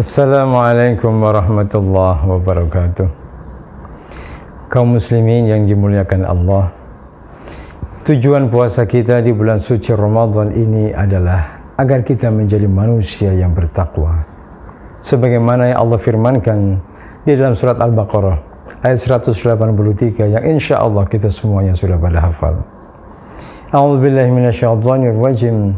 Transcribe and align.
Assalamualaikum 0.00 1.20
warahmatullahi 1.20 2.24
wabarakatuh. 2.24 3.04
Kaum 4.72 4.96
muslimin 4.96 5.44
yang 5.44 5.68
dimuliakan 5.68 6.24
Allah 6.24 6.72
Tujuan 8.08 8.48
puasa 8.48 8.88
kita 8.88 9.20
di 9.20 9.36
bulan 9.36 9.60
suci 9.60 9.92
Ramadan 9.92 10.56
ini 10.56 10.88
adalah 10.96 11.76
Agar 11.76 12.00
kita 12.00 12.32
menjadi 12.32 12.64
manusia 12.64 13.36
yang 13.36 13.52
bertakwa. 13.52 14.24
Sebagaimana 15.04 15.76
yang 15.76 15.84
Allah 15.84 16.00
firmankan 16.00 16.80
Di 17.28 17.36
dalam 17.36 17.52
surat 17.52 17.76
Al-Baqarah 17.76 18.40
Ayat 18.80 19.04
183 19.04 19.36
yang 20.16 20.44
insya 20.48 20.80
Allah 20.80 21.04
kita 21.04 21.28
semuanya 21.28 21.76
sudah 21.76 22.00
pada 22.00 22.24
hafal. 22.24 22.56
A'udzu 23.68 24.00
billahi 24.00 24.32
minasyaitonir 24.32 25.20
rajim 25.20 25.76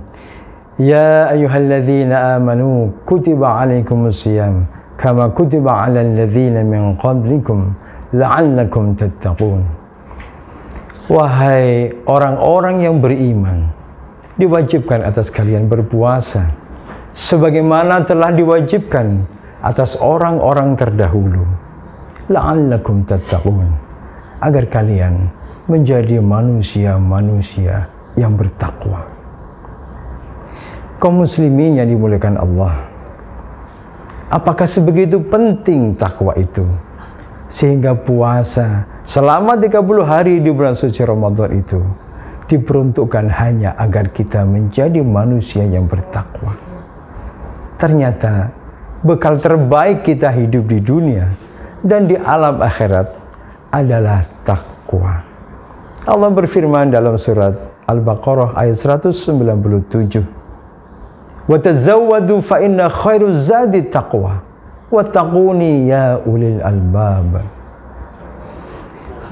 يا 0.78 1.34
أيها 1.34 1.58
الذين 1.58 2.14
آمنوا 2.14 3.02
كتب 3.10 3.42
عليكم 3.42 4.14
الصيام 4.14 4.56
كما 5.02 5.34
كتب 5.34 5.66
على 5.66 6.06
الذين 6.06 6.70
من 6.70 6.94
قبلكم 7.02 7.60
لعلكم 8.14 8.84
تتقون 8.94 9.64
Wahai 11.08 11.96
orang-orang 12.04 12.84
yang 12.84 13.00
beriman 13.00 13.72
Diwajibkan 14.36 15.08
atas 15.08 15.32
kalian 15.32 15.72
berpuasa 15.72 16.52
Sebagaimana 17.16 18.04
telah 18.04 18.36
diwajibkan 18.36 19.24
atas 19.64 19.96
orang-orang 20.04 20.76
terdahulu 20.76 21.48
La'allakum 22.28 23.08
tattaqun 23.08 23.72
Agar 24.44 24.68
kalian 24.68 25.32
menjadi 25.72 26.20
manusia-manusia 26.20 27.88
yang 28.20 28.36
bertakwa 28.36 29.17
kaum 31.03 31.27
muslimin 31.27 31.83
yang 31.83 31.91
dimuliakan 31.91 32.39
Allah. 32.39 32.86
Apakah 34.31 34.70
sebegitu 34.70 35.19
penting 35.19 35.98
takwa 35.98 36.31
itu? 36.39 36.62
Sehingga 37.50 37.98
puasa 37.98 38.86
selama 39.03 39.59
30 39.59 39.83
hari 40.06 40.39
di 40.39 40.55
bulan 40.55 40.78
suci 40.78 41.03
Ramadan 41.03 41.59
itu 41.59 41.83
diperuntukkan 42.47 43.27
hanya 43.34 43.75
agar 43.75 44.14
kita 44.14 44.47
menjadi 44.47 45.03
manusia 45.03 45.67
yang 45.67 45.91
bertakwa. 45.91 46.55
Ternyata 47.83 48.55
bekal 49.03 49.42
terbaik 49.42 50.06
kita 50.06 50.31
hidup 50.31 50.70
di 50.70 50.78
dunia 50.78 51.34
dan 51.83 52.06
di 52.06 52.14
alam 52.14 52.62
akhirat 52.62 53.11
adalah 53.75 54.22
takwa. 54.47 55.19
Allah 56.06 56.31
berfirman 56.31 56.94
dalam 56.94 57.19
surat 57.19 57.59
Al-Baqarah 57.91 58.55
ayat 58.55 58.78
197 58.78 60.42
wa 61.48 61.57
tazawwadu 61.59 62.43
fa 62.43 62.62
inna 62.62 62.89
khairu 62.91 63.33
zadi 63.33 63.83
taqwa. 63.87 64.43
Wa 64.93 65.03
taquni 65.09 65.89
ya 65.89 66.21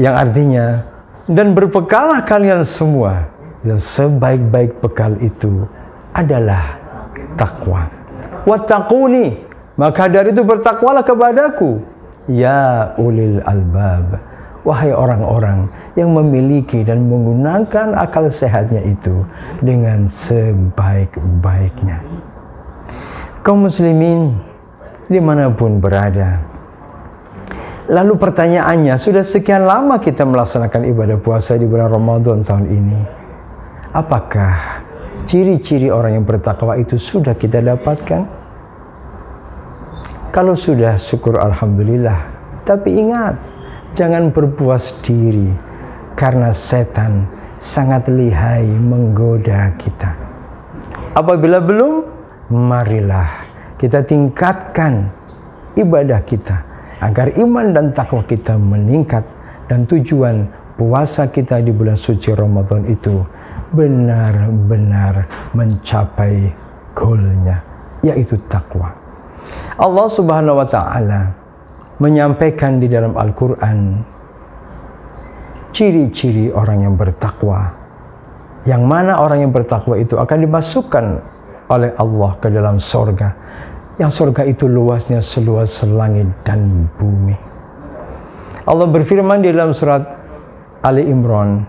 yang 0.01 0.17
artinya 0.17 0.89
dan 1.29 1.53
berbekallah 1.53 2.25
kalian 2.25 2.65
semua. 2.65 3.29
Dan 3.61 3.77
sebaik-baik 3.77 4.81
bekal 4.81 5.21
itu 5.21 5.69
adalah 6.17 6.81
takwa 7.37 7.93
wa 8.49 8.57
taquni 8.57 9.37
maka 9.77 10.09
dari 10.09 10.33
itu 10.33 10.41
bertakwalah 10.41 11.05
kepadaku. 11.05 11.85
Ya 12.25 12.95
ulil 12.97 13.45
albab 13.45 14.17
wahai 14.63 14.93
orang-orang 14.93 15.69
yang 15.97 16.13
memiliki 16.13 16.85
dan 16.85 17.09
menggunakan 17.09 17.97
akal 17.97 18.29
sehatnya 18.29 18.85
itu 18.85 19.25
dengan 19.65 20.05
sebaik-baiknya. 20.05 22.01
Kaum 23.41 23.65
muslimin 23.65 24.37
di 25.09 25.19
mana 25.19 25.49
pun 25.51 25.81
berada. 25.81 26.45
Lalu 27.91 28.15
pertanyaannya, 28.23 28.95
sudah 28.95 29.27
sekian 29.27 29.67
lama 29.67 29.99
kita 29.99 30.23
melaksanakan 30.23 30.87
ibadah 30.95 31.19
puasa 31.19 31.59
di 31.59 31.67
bulan 31.67 31.91
Ramadan 31.91 32.47
tahun 32.47 32.71
ini. 32.71 32.99
Apakah 33.91 34.87
ciri-ciri 35.27 35.91
orang 35.91 36.15
yang 36.15 36.23
bertakwa 36.23 36.79
itu 36.79 37.03
sudah 37.03 37.35
kita 37.35 37.59
dapatkan? 37.59 38.23
Kalau 40.31 40.55
sudah, 40.55 40.95
syukur 40.95 41.43
Alhamdulillah. 41.43 42.31
Tapi 42.63 43.03
ingat, 43.03 43.35
jangan 43.95 44.31
berpuas 44.31 44.99
diri 45.03 45.51
karena 46.15 46.55
setan 46.55 47.27
sangat 47.61 48.09
lihai 48.09 48.67
menggoda 48.67 49.75
kita. 49.77 50.17
Apabila 51.13 51.59
belum, 51.59 52.07
marilah 52.51 53.47
kita 53.77 54.05
tingkatkan 54.05 55.11
ibadah 55.75 56.21
kita 56.25 56.57
agar 57.01 57.33
iman 57.41 57.73
dan 57.73 57.93
takwa 57.97 58.21
kita 58.25 58.57
meningkat 58.61 59.25
dan 59.67 59.89
tujuan 59.89 60.49
puasa 60.77 61.29
kita 61.29 61.61
di 61.61 61.73
bulan 61.73 61.97
suci 61.97 62.33
Ramadan 62.33 62.85
itu 62.89 63.25
benar-benar 63.71 65.29
mencapai 65.55 66.53
goalnya 66.93 67.63
yaitu 68.05 68.37
takwa. 68.51 68.93
Allah 69.81 70.07
Subhanahu 70.09 70.61
wa 70.61 70.69
taala 70.69 71.40
menyampaikan 72.01 72.81
di 72.81 72.89
dalam 72.89 73.15
Al-Quran 73.15 73.79
ciri-ciri 75.71 76.51
orang 76.51 76.83
yang 76.89 76.97
bertakwa. 76.99 77.79
Yang 78.69 78.83
mana 78.85 79.17
orang 79.23 79.49
yang 79.49 79.53
bertakwa 79.55 79.97
itu 79.97 80.21
akan 80.21 80.45
dimasukkan 80.45 81.07
oleh 81.71 81.95
Allah 81.97 82.37
ke 82.37 82.53
dalam 82.53 82.77
sorga. 82.83 83.33
Yang 83.97 84.13
sorga 84.17 84.45
itu 84.45 84.69
luasnya 84.69 85.21
seluas 85.25 85.83
langit 85.87 86.27
dan 86.45 86.89
bumi. 87.01 87.37
Allah 88.69 88.87
berfirman 88.89 89.41
di 89.41 89.49
dalam 89.53 89.73
surat 89.73 90.05
Ali 90.85 91.09
Imran 91.09 91.65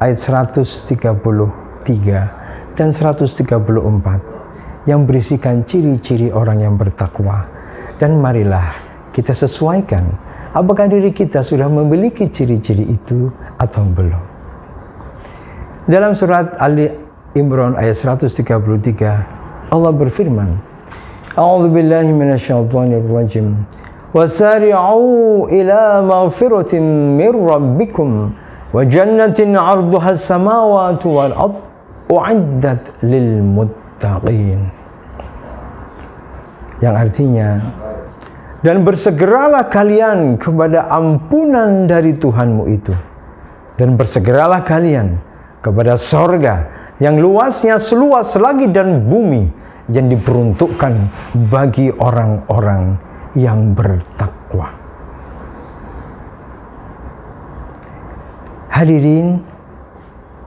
ayat 0.00 0.18
133 0.20 2.76
dan 2.76 2.88
134 2.92 4.84
yang 4.84 5.08
berisikan 5.08 5.64
ciri-ciri 5.64 6.28
orang 6.28 6.60
yang 6.60 6.76
bertakwa. 6.76 7.48
Dan 7.96 8.20
marilah 8.20 8.83
kita 9.14 9.30
sesuaikan 9.30 10.02
apakah 10.50 10.90
diri 10.90 11.14
kita 11.14 11.46
sudah 11.46 11.70
memiliki 11.70 12.26
ciri-ciri 12.26 12.98
itu 12.98 13.30
atau 13.62 13.86
belum. 13.86 14.22
Dalam 15.86 16.18
surat 16.18 16.58
Ali 16.58 16.90
Imran 17.38 17.78
ayat 17.78 17.94
133 17.94 19.70
Allah 19.70 19.92
berfirman 19.94 20.58
A'udzu 21.34 21.68
billahi 21.70 22.14
minasyaitonir 22.14 23.06
rajim 23.10 23.58
wasari'u 24.14 25.50
ila 25.50 25.82
maghfiratin 26.02 27.18
mir 27.18 27.34
rabbikum 27.34 28.30
wa 28.70 28.80
jannatin 28.86 29.58
'arduha 29.58 30.14
as-samawati 30.14 31.06
wal 31.10 31.34
ard 31.34 31.58
u'iddat 32.06 33.02
lil 33.02 33.42
muttaqin 33.42 34.70
yang 36.78 36.94
artinya 36.94 37.58
dan 38.64 38.80
bersegeralah 38.80 39.68
kalian 39.68 40.40
kepada 40.40 40.88
ampunan 40.88 41.84
dari 41.84 42.16
Tuhanmu 42.16 42.64
itu 42.72 42.96
dan 43.76 44.00
bersegeralah 44.00 44.64
kalian 44.64 45.20
kepada 45.60 46.00
sorga 46.00 46.64
yang 46.96 47.20
luasnya 47.20 47.76
seluas 47.76 48.32
langit 48.40 48.72
dan 48.72 49.04
bumi 49.04 49.52
yang 49.92 50.08
diperuntukkan 50.08 51.12
bagi 51.52 51.92
orang-orang 51.92 52.96
yang 53.36 53.76
bertakwa. 53.76 54.72
Hadirin 58.72 59.44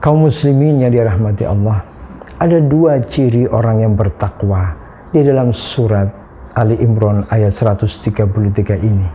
kaum 0.02 0.26
muslimin 0.26 0.82
yang 0.82 0.90
dirahmati 0.90 1.46
Allah, 1.46 1.86
ada 2.42 2.58
dua 2.58 2.98
ciri 3.06 3.46
orang 3.46 3.86
yang 3.86 3.94
bertakwa 3.94 4.74
di 5.14 5.22
dalam 5.22 5.54
surat 5.54 6.17
Ali 6.58 6.74
Imran 6.82 7.22
ayat 7.30 7.54
133 7.54 8.18
ini. 8.82 9.06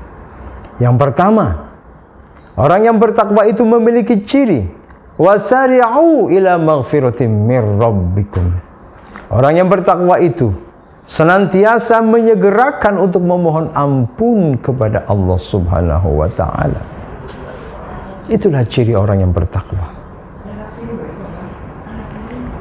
Yang 0.80 0.96
pertama, 0.96 1.76
orang 2.56 2.88
yang 2.88 2.96
bertakwa 2.96 3.44
itu 3.44 3.68
memiliki 3.68 4.24
ciri 4.24 4.64
wasari'u 5.20 6.32
ila 6.32 6.56
maghfiratin 6.56 7.28
mir 7.28 7.62
rabbikum. 7.62 8.48
Orang 9.28 9.60
yang 9.60 9.68
bertakwa 9.68 10.24
itu 10.24 10.56
senantiasa 11.04 12.00
menyegerakan 12.00 12.96
untuk 12.96 13.28
memohon 13.28 13.76
ampun 13.76 14.56
kepada 14.56 15.04
Allah 15.12 15.36
Subhanahu 15.36 16.24
wa 16.24 16.30
taala. 16.32 16.80
Itulah 18.32 18.64
ciri 18.64 18.96
orang 18.96 19.20
yang 19.20 19.36
bertakwa. 19.36 20.00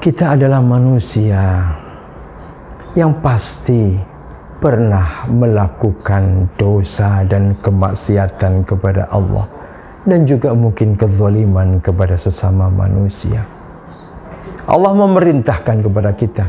Kita 0.02 0.35
adalah 0.35 0.58
manusia 0.58 1.70
yang 2.99 3.23
pasti 3.23 4.12
pernah 4.62 5.26
melakukan 5.26 6.47
dosa 6.55 7.26
dan 7.26 7.59
kemaksiatan 7.59 8.62
kepada 8.62 9.11
Allah 9.11 9.50
dan 10.06 10.23
juga 10.23 10.55
mungkin 10.55 10.94
kezaliman 10.94 11.82
kepada 11.82 12.14
sesama 12.14 12.70
manusia. 12.70 13.43
Allah 14.70 14.94
memerintahkan 14.94 15.82
kepada 15.82 16.14
kita 16.14 16.47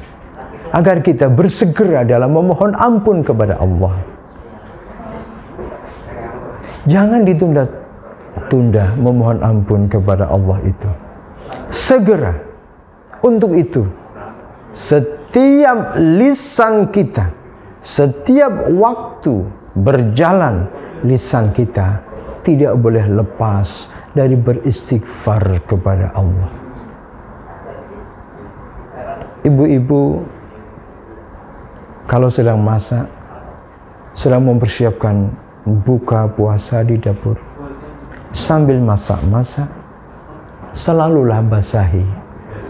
agar 0.69 1.01
kita 1.01 1.25
bersegera 1.33 2.05
dalam 2.05 2.37
memohon 2.37 2.77
ampun 2.77 3.25
kepada 3.25 3.57
Allah. 3.57 3.97
Jangan 6.85 7.25
ditunda 7.25 7.65
tunda 8.45 8.93
memohon 8.93 9.41
ampun 9.41 9.89
kepada 9.89 10.29
Allah 10.29 10.61
itu. 10.61 10.89
Segera 11.73 12.37
untuk 13.25 13.57
itu 13.57 13.89
setiap 14.73 15.97
lisan 15.97 16.89
kita 16.93 17.42
setiap 17.83 18.71
waktu 18.71 19.43
berjalan 19.75 20.71
lisan 21.03 21.51
kita 21.51 21.99
tidak 22.47 22.79
boleh 22.79 23.03
lepas 23.11 23.91
dari 24.15 24.39
beristighfar 24.39 25.67
kepada 25.67 26.15
Allah. 26.15 26.47
Ibu-ibu 29.43 30.23
kalau 32.07 32.31
sedang 32.31 32.63
masak, 32.63 33.03
sedang 34.15 34.47
mempersiapkan 34.47 35.27
buka 35.83 36.31
puasa 36.31 36.87
di 36.87 36.95
dapur, 36.95 37.35
sambil 38.31 38.79
masak-masak, 38.79 39.67
selalulah 40.71 41.43
basahi 41.43 42.07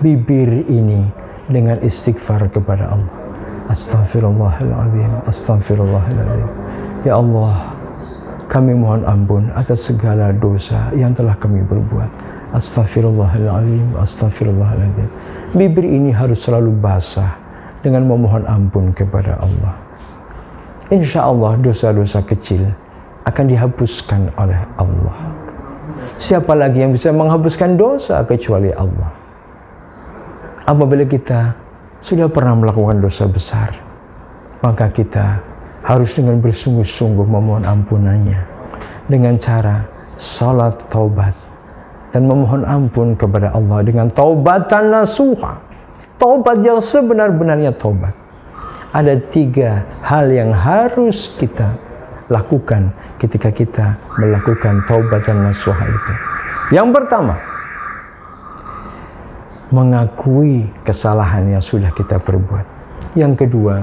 bibir 0.01 0.65
ini 0.65 1.05
dengan 1.45 1.77
istighfar 1.85 2.49
kepada 2.49 2.97
Allah. 2.97 3.22
Astaghfirullahaladzim, 3.71 5.23
astaghfirullahaladzim. 5.23 6.49
Ya 7.07 7.15
Allah, 7.15 7.71
kami 8.51 8.75
mohon 8.75 9.07
ampun 9.07 9.47
atas 9.55 9.87
segala 9.87 10.35
dosa 10.35 10.91
yang 10.91 11.15
telah 11.15 11.35
kami 11.39 11.63
berbuat. 11.63 12.11
Astaghfirullahaladzim, 12.51 13.95
astaghfirullahaladzim. 13.95 15.07
Bibir 15.55 15.87
ini 15.87 16.11
harus 16.11 16.43
selalu 16.43 16.75
basah 16.75 17.39
dengan 17.79 18.03
memohon 18.03 18.43
ampun 18.47 18.91
kepada 18.91 19.39
Allah. 19.39 19.75
Insya 20.91 21.25
Allah 21.25 21.55
dosa-dosa 21.57 22.19
kecil 22.21 22.67
akan 23.23 23.45
dihapuskan 23.47 24.27
oleh 24.35 24.59
Allah. 24.75 25.17
Siapa 26.19 26.53
lagi 26.53 26.83
yang 26.83 26.91
bisa 26.91 27.09
menghapuskan 27.15 27.79
dosa 27.79 28.21
kecuali 28.27 28.69
Allah? 28.75 29.11
Apabila 30.63 31.03
kita 31.03 31.55
sudah 32.03 32.27
pernah 32.27 32.51
melakukan 32.59 32.99
dosa 32.99 33.23
besar, 33.31 33.71
maka 34.59 34.91
kita 34.91 35.39
harus 35.87 36.11
dengan 36.19 36.43
bersungguh-sungguh 36.43 37.23
memohon 37.23 37.63
ampunannya 37.63 38.43
dengan 39.07 39.39
cara 39.39 39.87
salat 40.19 40.75
taubat 40.91 41.31
dan 42.11 42.27
memohon 42.27 42.67
ampun 42.67 43.15
kepada 43.15 43.55
Allah 43.55 43.79
dengan 43.87 44.11
taubatan 44.11 44.91
nasuha. 44.91 45.63
Taubat 46.19 46.59
yang 46.59 46.83
sebenar-benarnya 46.83 47.71
taubat. 47.79 48.11
Ada 48.93 49.17
tiga 49.31 49.87
hal 50.03 50.27
yang 50.29 50.51
harus 50.51 51.31
kita 51.39 51.71
lakukan 52.27 52.91
ketika 53.15 53.47
kita 53.49 53.95
melakukan 54.19 54.83
taubatan 54.85 55.47
nasuha 55.47 55.87
itu. 55.87 56.13
Yang 56.75 56.99
pertama 56.99 57.52
mengakui 59.73 60.69
kesalahan 60.85 61.57
yang 61.57 61.63
sudah 61.63 61.89
kita 61.97 62.21
perbuat 62.21 62.65
yang 63.17 63.33
kedua 63.33 63.81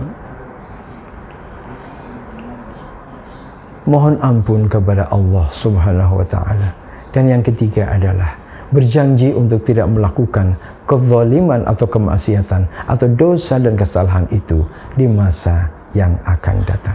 mohon 3.90 4.19
ampun 4.22 4.70
kepada 4.70 5.10
Allah 5.10 5.50
Subhanahu 5.50 6.22
wa 6.22 6.26
taala. 6.26 6.70
Dan 7.10 7.26
yang 7.26 7.42
ketiga 7.42 7.90
adalah 7.90 8.38
berjanji 8.70 9.34
untuk 9.34 9.66
tidak 9.66 9.90
melakukan 9.90 10.54
kezaliman 10.87 11.66
atau 11.66 11.90
kemaksiatan 11.90 12.70
atau 12.87 13.06
dosa 13.19 13.58
dan 13.58 13.75
kesalahan 13.75 14.31
itu 14.31 14.62
di 14.94 15.10
masa 15.10 15.66
yang 15.90 16.14
akan 16.22 16.62
datang. 16.62 16.94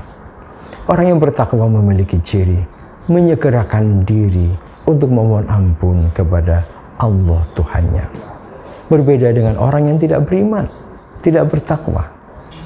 Orang 0.87 1.11
yang 1.11 1.19
bertakwa 1.19 1.67
memiliki 1.67 2.15
ciri 2.23 2.63
menyegerakan 3.11 4.07
diri 4.07 4.55
untuk 4.87 5.11
memohon 5.11 5.51
ampun 5.51 6.07
kepada 6.15 6.63
Allah 6.95 7.43
Tuhannya. 7.59 8.34
Berbeda 8.85 9.33
dengan 9.33 9.57
orang 9.57 9.89
yang 9.89 9.97
tidak 9.97 10.29
beriman, 10.29 10.69
tidak 11.25 11.49
bertakwa. 11.49 12.05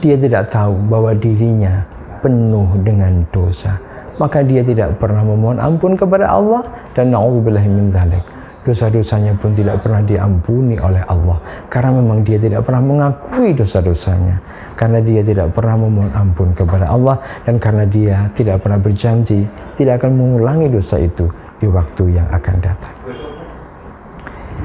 Dia 0.03 0.15
tidak 0.19 0.51
tahu 0.51 0.75
bahwa 0.87 1.11
dirinya 1.15 1.83
penuh 2.19 2.67
dengan 2.83 3.23
dosa 3.31 3.79
maka 4.19 4.43
dia 4.43 4.61
tidak 4.61 4.99
pernah 4.99 5.23
memohon 5.23 5.57
ampun 5.57 5.95
kepada 5.95 6.27
Allah 6.27 6.61
dan 6.93 7.15
naudzubillah 7.15 7.63
min 7.65 7.89
dzalik. 7.89 8.21
Dosa-dosanya 8.67 9.33
pun 9.39 9.55
tidak 9.55 9.81
pernah 9.81 10.03
diampuni 10.03 10.75
oleh 10.75 10.99
Allah 11.07 11.39
karena 11.71 11.95
memang 11.95 12.27
dia 12.27 12.35
tidak 12.35 12.67
pernah 12.67 12.83
mengakui 12.83 13.55
dosa-dosanya 13.55 14.35
karena 14.75 14.99
dia 14.99 15.23
tidak 15.23 15.55
pernah 15.55 15.79
memohon 15.79 16.11
ampun 16.11 16.51
kepada 16.51 16.91
Allah 16.91 17.17
dan 17.47 17.55
karena 17.55 17.87
dia 17.87 18.27
tidak 18.35 18.59
pernah 18.59 18.77
berjanji 18.77 19.47
tidak 19.79 20.03
akan 20.03 20.11
mengulangi 20.11 20.67
dosa 20.67 20.99
itu 20.99 21.31
di 21.57 21.71
waktu 21.71 22.19
yang 22.19 22.27
akan 22.29 22.55
datang. 22.59 22.95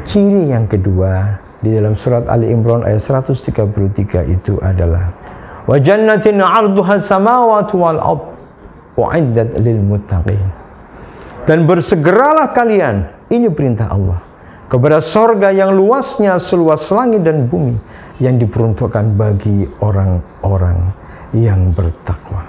Ciri 0.05 0.53
yang 0.53 0.67
kedua 0.67 1.39
di 1.65 1.73
dalam 1.73 1.97
surat 1.97 2.29
Ali 2.29 2.53
Imran 2.53 2.85
ayat 2.85 3.01
133 3.01 4.29
itu 4.29 4.61
adalah 4.61 5.17
wa 5.65 5.77
jannatin 5.81 6.45
'arduha 6.45 7.01
samawati 7.01 7.75
wal 7.81 8.01
uiddat 9.01 9.59
lil 9.59 9.81
muttaqin. 9.81 10.45
Dan 11.45 11.69
bersegeralah 11.69 12.57
kalian, 12.57 13.05
ini 13.29 13.53
perintah 13.53 13.93
Allah, 13.93 14.21
kepada 14.69 15.01
sorga 15.05 15.53
yang 15.53 15.77
luasnya 15.77 16.41
seluas 16.41 16.89
langit 16.89 17.21
dan 17.21 17.49
bumi 17.49 17.77
yang 18.17 18.41
diperuntukkan 18.41 19.13
bagi 19.13 19.69
orang-orang 19.85 20.95
yang 21.37 21.69
bertakwa. 21.77 22.49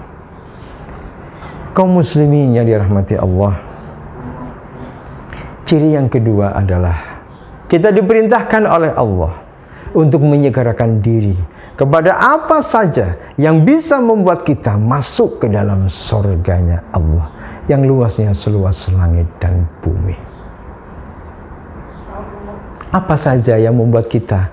Kaum 1.76 1.92
muslimin 2.00 2.56
yang 2.56 2.64
dirahmati 2.64 3.20
Allah. 3.20 3.52
Ciri 5.68 5.92
yang 5.92 6.08
kedua 6.08 6.56
adalah 6.56 7.15
kita 7.66 7.90
diperintahkan 7.90 8.62
oleh 8.66 8.92
Allah 8.94 9.42
untuk 9.94 10.22
menyegerakan 10.22 11.02
diri 11.02 11.34
kepada 11.76 12.16
apa 12.16 12.64
saja 12.64 13.18
yang 13.36 13.62
bisa 13.62 14.00
membuat 14.00 14.48
kita 14.48 14.80
masuk 14.80 15.44
ke 15.44 15.46
dalam 15.52 15.90
surganya 15.92 16.80
Allah 16.94 17.28
yang 17.66 17.84
luasnya 17.84 18.32
seluas 18.32 18.88
langit 18.94 19.26
dan 19.42 19.66
bumi. 19.82 20.16
Apa 22.94 23.18
saja 23.18 23.58
yang 23.60 23.76
membuat 23.76 24.08
kita 24.08 24.48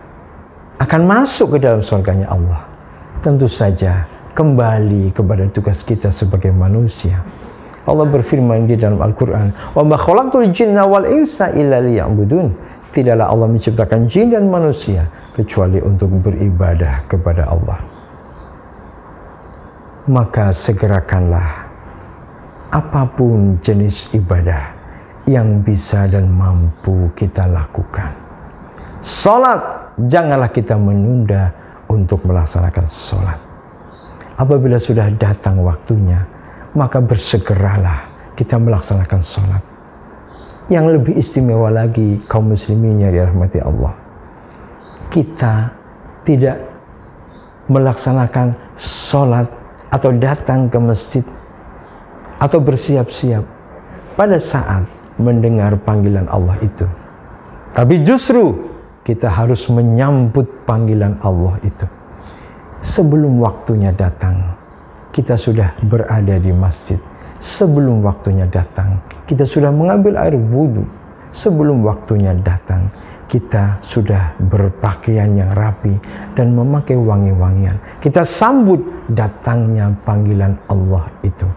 akan 0.82 1.02
masuk 1.08 1.56
ke 1.56 1.58
dalam 1.64 1.80
surganya 1.80 2.28
Allah? 2.28 2.66
Tentu 3.24 3.48
saja 3.48 4.04
kembali 4.36 5.16
kepada 5.16 5.48
tugas 5.48 5.86
kita 5.86 6.12
sebagai 6.12 6.52
manusia. 6.52 7.24
Allah 7.84 8.08
berfirman 8.08 8.64
di 8.64 8.80
dalam 8.80 9.04
Al-Quran, 9.04 9.76
"Wa 9.76 9.84
ma 9.84 10.00
khalaqtul 10.00 10.56
jinna 10.56 10.88
wal 10.88 11.04
insa 11.04 11.52
illa 11.52 11.84
liya'budun." 11.84 12.48
Tidaklah 12.94 13.28
Allah 13.28 13.48
menciptakan 13.50 14.06
jin 14.06 14.32
dan 14.32 14.48
manusia 14.48 15.10
kecuali 15.34 15.82
untuk 15.82 16.14
beribadah 16.22 17.10
kepada 17.10 17.50
Allah. 17.50 17.82
Maka 20.08 20.54
segerakanlah 20.54 21.74
apa 22.70 23.02
pun 23.18 23.58
jenis 23.66 24.14
ibadah 24.14 24.74
yang 25.26 25.64
bisa 25.66 26.06
dan 26.06 26.30
mampu 26.30 27.10
kita 27.16 27.50
lakukan. 27.50 28.14
Salat, 29.04 29.60
janganlah 30.08 30.52
kita 30.52 30.80
menunda 30.80 31.52
untuk 31.92 32.24
melaksanakan 32.24 32.86
salat. 32.88 33.40
Apabila 34.40 34.82
sudah 34.82 35.08
datang 35.14 35.62
waktunya, 35.62 36.26
maka 36.74 37.02
bersegeralah 37.02 38.10
kita 38.38 38.58
melaksanakan 38.58 39.22
salat. 39.22 39.64
Yang 40.72 40.86
lebih 41.00 41.14
istimewa 41.20 41.70
lagi 41.70 42.24
kaum 42.26 42.54
muslimin 42.54 43.04
yang 43.04 43.12
dirahmati 43.12 43.60
Allah 43.60 44.04
kita 45.14 45.70
tidak 46.26 46.58
melaksanakan 47.70 48.58
sholat 48.74 49.46
atau 49.94 50.10
datang 50.18 50.66
ke 50.68 50.78
masjid 50.82 51.22
atau 52.42 52.58
bersiap-siap 52.58 53.46
pada 54.18 54.42
saat 54.42 54.90
mendengar 55.22 55.78
panggilan 55.86 56.26
Allah 56.34 56.58
itu. 56.66 56.90
Tapi 57.78 58.02
justru 58.02 58.74
kita 59.06 59.30
harus 59.30 59.70
menyambut 59.70 60.66
panggilan 60.66 61.22
Allah 61.22 61.62
itu. 61.62 61.86
Sebelum 62.84 63.40
waktunya 63.40 63.94
datang, 63.94 64.58
kita 65.14 65.38
sudah 65.38 65.78
berada 65.86 66.42
di 66.42 66.50
masjid. 66.50 66.98
Sebelum 67.38 68.02
waktunya 68.02 68.50
datang, 68.50 68.98
kita 69.30 69.46
sudah 69.46 69.70
mengambil 69.70 70.18
air 70.18 70.34
wudhu. 70.34 70.84
Sebelum 71.34 71.86
waktunya 71.86 72.34
datang, 72.42 72.90
kita 73.30 73.82
sudah 73.82 74.38
berpakaian 74.38 75.34
yang 75.34 75.52
rapi 75.58 75.98
dan 76.38 76.54
memakai 76.54 76.94
wangi-wangian. 76.98 77.78
Kita 78.02 78.22
sambut 78.26 78.82
datangnya 79.10 79.94
panggilan 80.06 80.58
Allah 80.70 81.10
itu. 81.26 81.50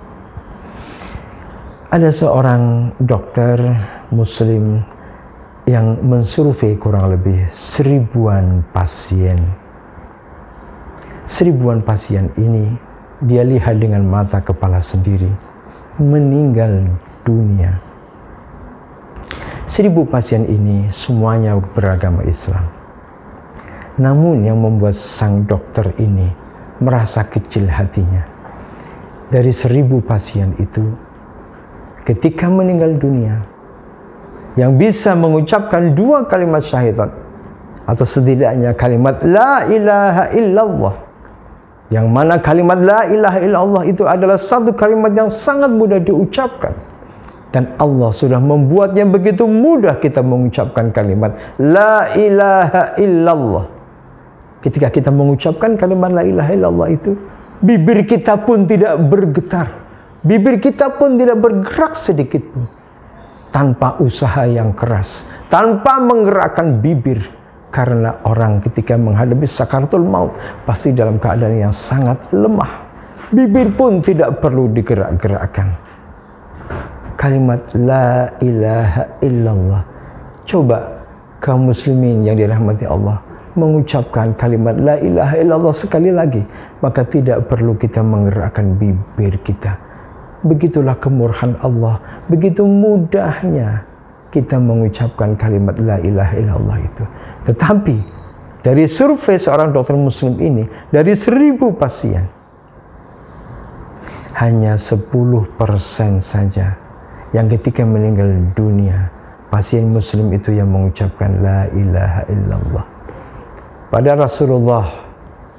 Ada 1.93 2.11
seorang 2.11 2.93
dokter 2.99 3.61
muslim 4.11 4.83
yang 5.71 6.03
mensurvei 6.03 6.77
kurang 6.77 7.15
lebih 7.15 7.47
seribuan 7.49 8.67
pasien. 8.75 9.67
seribuan 11.27 11.83
pasien 11.83 12.31
ini 12.39 12.71
dia 13.25 13.41
lihat 13.41 13.81
dengan 13.81 14.05
mata 14.05 14.45
kepala 14.45 14.77
sendiri 14.77 15.31
meninggal 15.97 16.93
dunia. 17.25 17.81
Seribu 19.65 20.05
pasien 20.07 20.45
ini 20.47 20.87
semuanya 20.93 21.57
beragama 21.59 22.23
Islam. 22.29 22.69
Namun 23.97 24.45
yang 24.45 24.61
membuat 24.61 24.93
sang 24.93 25.49
dokter 25.49 25.97
ini 25.97 26.29
merasa 26.79 27.25
kecil 27.25 27.67
hatinya. 27.73 28.23
Dari 29.33 29.51
seribu 29.51 30.05
pasien 30.05 30.55
itu, 30.61 30.85
ketika 32.05 32.47
meninggal 32.47 32.95
dunia, 33.01 33.43
yang 34.55 34.77
bisa 34.77 35.17
mengucapkan 35.17 35.97
dua 35.97 36.29
kalimat 36.29 36.63
syahadat 36.63 37.11
atau 37.89 38.07
setidaknya 38.07 38.77
kalimat 38.77 39.19
La 39.25 39.67
ilaha 39.67 40.31
illallah 40.37 41.06
yang 41.87 42.11
mana 42.11 42.43
kalimat 42.43 42.83
La 42.83 43.07
ilaha 43.07 43.39
illallah 43.39 43.83
itu 43.87 44.03
adalah 44.03 44.35
satu 44.35 44.75
kalimat 44.75 45.15
yang 45.15 45.31
sangat 45.31 45.71
mudah 45.71 46.03
diucapkan. 46.03 46.75
Dan 47.55 47.79
Allah 47.79 48.11
sudah 48.11 48.43
membuatnya 48.43 49.07
begitu 49.07 49.47
mudah 49.47 49.97
kita 50.03 50.21
mengucapkan 50.21 50.91
kalimat 50.91 51.39
La 51.63 52.11
ilaha 52.19 52.99
illallah. 52.99 53.67
Ketika 54.59 54.91
kita 54.91 55.15
mengucapkan 55.15 55.79
kalimat 55.79 56.11
La 56.11 56.27
ilaha 56.27 56.51
illallah 56.51 56.89
itu, 56.91 57.15
bibir 57.63 58.03
kita 58.03 58.35
pun 58.43 58.67
tidak 58.67 58.99
bergetar. 59.07 59.71
Bibir 60.27 60.59
kita 60.59 60.91
pun 60.91 61.15
tidak 61.15 61.39
bergerak 61.39 61.95
sedikit 61.95 62.43
pun. 62.51 62.67
Tanpa 63.55 64.03
usaha 64.03 64.43
yang 64.43 64.75
keras. 64.75 65.31
Tanpa 65.47 66.03
menggerakkan 66.03 66.83
bibir 66.83 67.23
karena 67.71 68.23
orang 68.25 68.63
ketika 68.65 68.95
menghadapi 68.97 69.45
sakaratul 69.45 70.07
maut 70.07 70.33
pasti 70.65 70.95
dalam 70.97 71.21
keadaan 71.21 71.69
yang 71.69 71.75
sangat 71.75 72.17
lemah. 72.33 72.87
Bibir 73.35 73.75
pun 73.75 73.99
tidak 74.01 74.39
perlu 74.39 74.71
digerak-gerakkan. 74.71 75.75
Kalimat 77.19 77.63
la 77.75 78.31
ilaha 78.39 79.03
illallah. 79.19 79.83
Coba 80.47 80.79
kaum 81.43 81.69
muslimin 81.69 82.23
yang 82.23 82.39
dirahmati 82.39 82.87
Allah 82.87 83.19
mengucapkan 83.57 84.37
kalimat 84.37 84.77
la 84.77 85.01
ilaha 85.01 85.35
illallah 85.41 85.75
sekali 85.75 86.13
lagi, 86.13 86.45
maka 86.85 87.03
tidak 87.09 87.49
perlu 87.49 87.75
kita 87.75 88.05
menggerakkan 88.05 88.77
bibir 88.77 89.41
kita. 89.43 89.81
Begitulah 90.45 90.95
kemurhan 91.01 91.57
Allah, 91.65 91.99
begitu 92.29 92.69
mudahnya 92.69 93.83
kita 94.31 94.61
mengucapkan 94.61 95.35
kalimat 95.35 95.75
la 95.81 95.97
ilaha 96.05 96.35
illallah 96.37 96.79
itu. 96.85 97.05
Tetapi 97.47 97.97
dari 98.67 98.91
survei 98.91 99.39
seorang 99.39 99.71
dokter 99.71 99.95
muslim 99.95 100.35
ini, 100.43 100.67
dari 100.91 101.15
seribu 101.15 101.71
pasien, 101.79 102.27
hanya 104.37 104.75
10% 104.75 105.55
saja 106.19 106.75
yang 107.31 107.47
ketika 107.47 107.87
meninggal 107.87 108.27
dunia, 108.59 109.09
pasien 109.49 109.87
muslim 109.89 110.35
itu 110.35 110.53
yang 110.53 110.67
mengucapkan 110.69 111.31
la 111.39 111.71
ilaha 111.71 112.23
illallah. 112.27 112.85
Pada 113.89 114.13
Rasulullah 114.19 114.87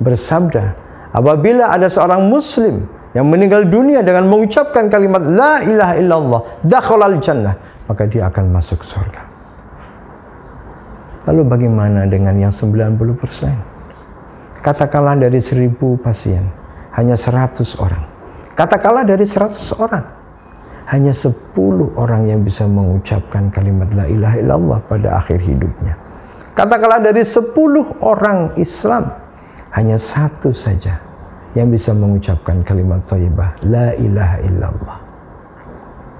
bersabda, 0.03 0.75
apabila 1.15 1.71
ada 1.71 1.87
seorang 1.87 2.27
muslim 2.27 2.85
yang 3.15 3.25
meninggal 3.31 3.63
dunia 3.65 4.03
dengan 4.03 4.27
mengucapkan 4.27 4.91
kalimat 4.91 5.23
la 5.23 5.63
ilaha 5.63 5.93
illallah, 5.95 6.41
dakhalal 6.67 7.17
jannah, 7.23 7.55
maka 7.87 8.03
dia 8.03 8.27
akan 8.27 8.51
masuk 8.51 8.83
surga. 8.83 9.26
Lalu 11.27 11.43
bagaimana 11.43 12.07
dengan 12.07 12.39
yang 12.39 12.55
90%? 12.55 14.63
Katakanlah 14.63 15.19
dari 15.19 15.43
1000 15.43 15.75
pasien, 15.99 16.47
hanya 16.95 17.19
100 17.19 17.75
orang. 17.77 18.03
Katakanlah 18.55 19.03
dari 19.03 19.27
100 19.27 19.59
orang, 19.75 20.07
hanya 20.89 21.11
10 21.11 21.35
orang 21.99 22.31
yang 22.31 22.41
bisa 22.41 22.65
mengucapkan 22.65 23.51
kalimat 23.51 23.91
la 23.93 24.07
ilaha 24.07 24.39
illallah 24.39 24.79
pada 24.87 25.19
akhir 25.19 25.43
hidupnya. 25.43 25.99
Katakanlah 26.55 27.03
dari 27.03 27.21
10 27.21 28.01
orang 28.01 28.55
Islam, 28.57 29.13
hanya 29.77 29.99
satu 29.99 30.55
saja 30.55 30.97
yang 31.53 31.69
bisa 31.69 31.93
mengucapkan 31.93 32.65
kalimat 32.65 33.03
thayyibah 33.05 33.61
la 33.67 33.93
ilaha 33.93 34.37
illallah. 34.41 34.97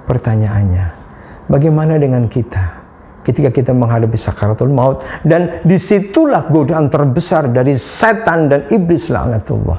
Pertanyaannya, 0.06 1.08
Bagaimana 1.48 1.96
dengan 1.96 2.28
kita? 2.28 2.87
Ketika 3.28 3.52
kita 3.52 3.76
menghadapi 3.76 4.16
sakaratul 4.16 4.72
maut 4.72 5.04
dan 5.28 5.60
di 5.68 5.76
situlah 5.76 6.48
godaan 6.48 6.88
terbesar 6.88 7.52
dari 7.52 7.76
setan 7.76 8.48
dan 8.48 8.64
iblis 8.72 9.12
laknatullah 9.12 9.76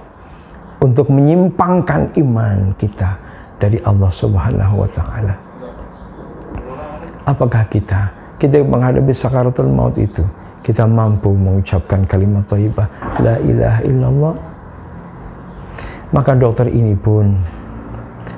untuk 0.85 1.09
menyimpangkan 1.09 2.13
iman 2.21 2.77
kita 2.77 3.17
dari 3.57 3.81
Allah 3.89 4.13
Subhanahu 4.13 4.85
wa 4.85 4.89
taala. 4.93 5.35
Apakah 7.25 7.65
kita 7.73 8.13
kita 8.37 8.61
menghadapi 8.61 9.17
sakaratul 9.17 9.73
maut 9.73 9.97
itu 9.97 10.29
kita 10.61 10.85
mampu 10.85 11.33
mengucapkan 11.33 12.05
kalimat 12.05 12.45
thayyibah 12.53 12.85
la 13.25 13.41
ilaha 13.49 13.81
illallah? 13.89 14.35
Maka 16.13 16.37
dokter 16.37 16.69
ini 16.69 16.93
pun 16.93 17.33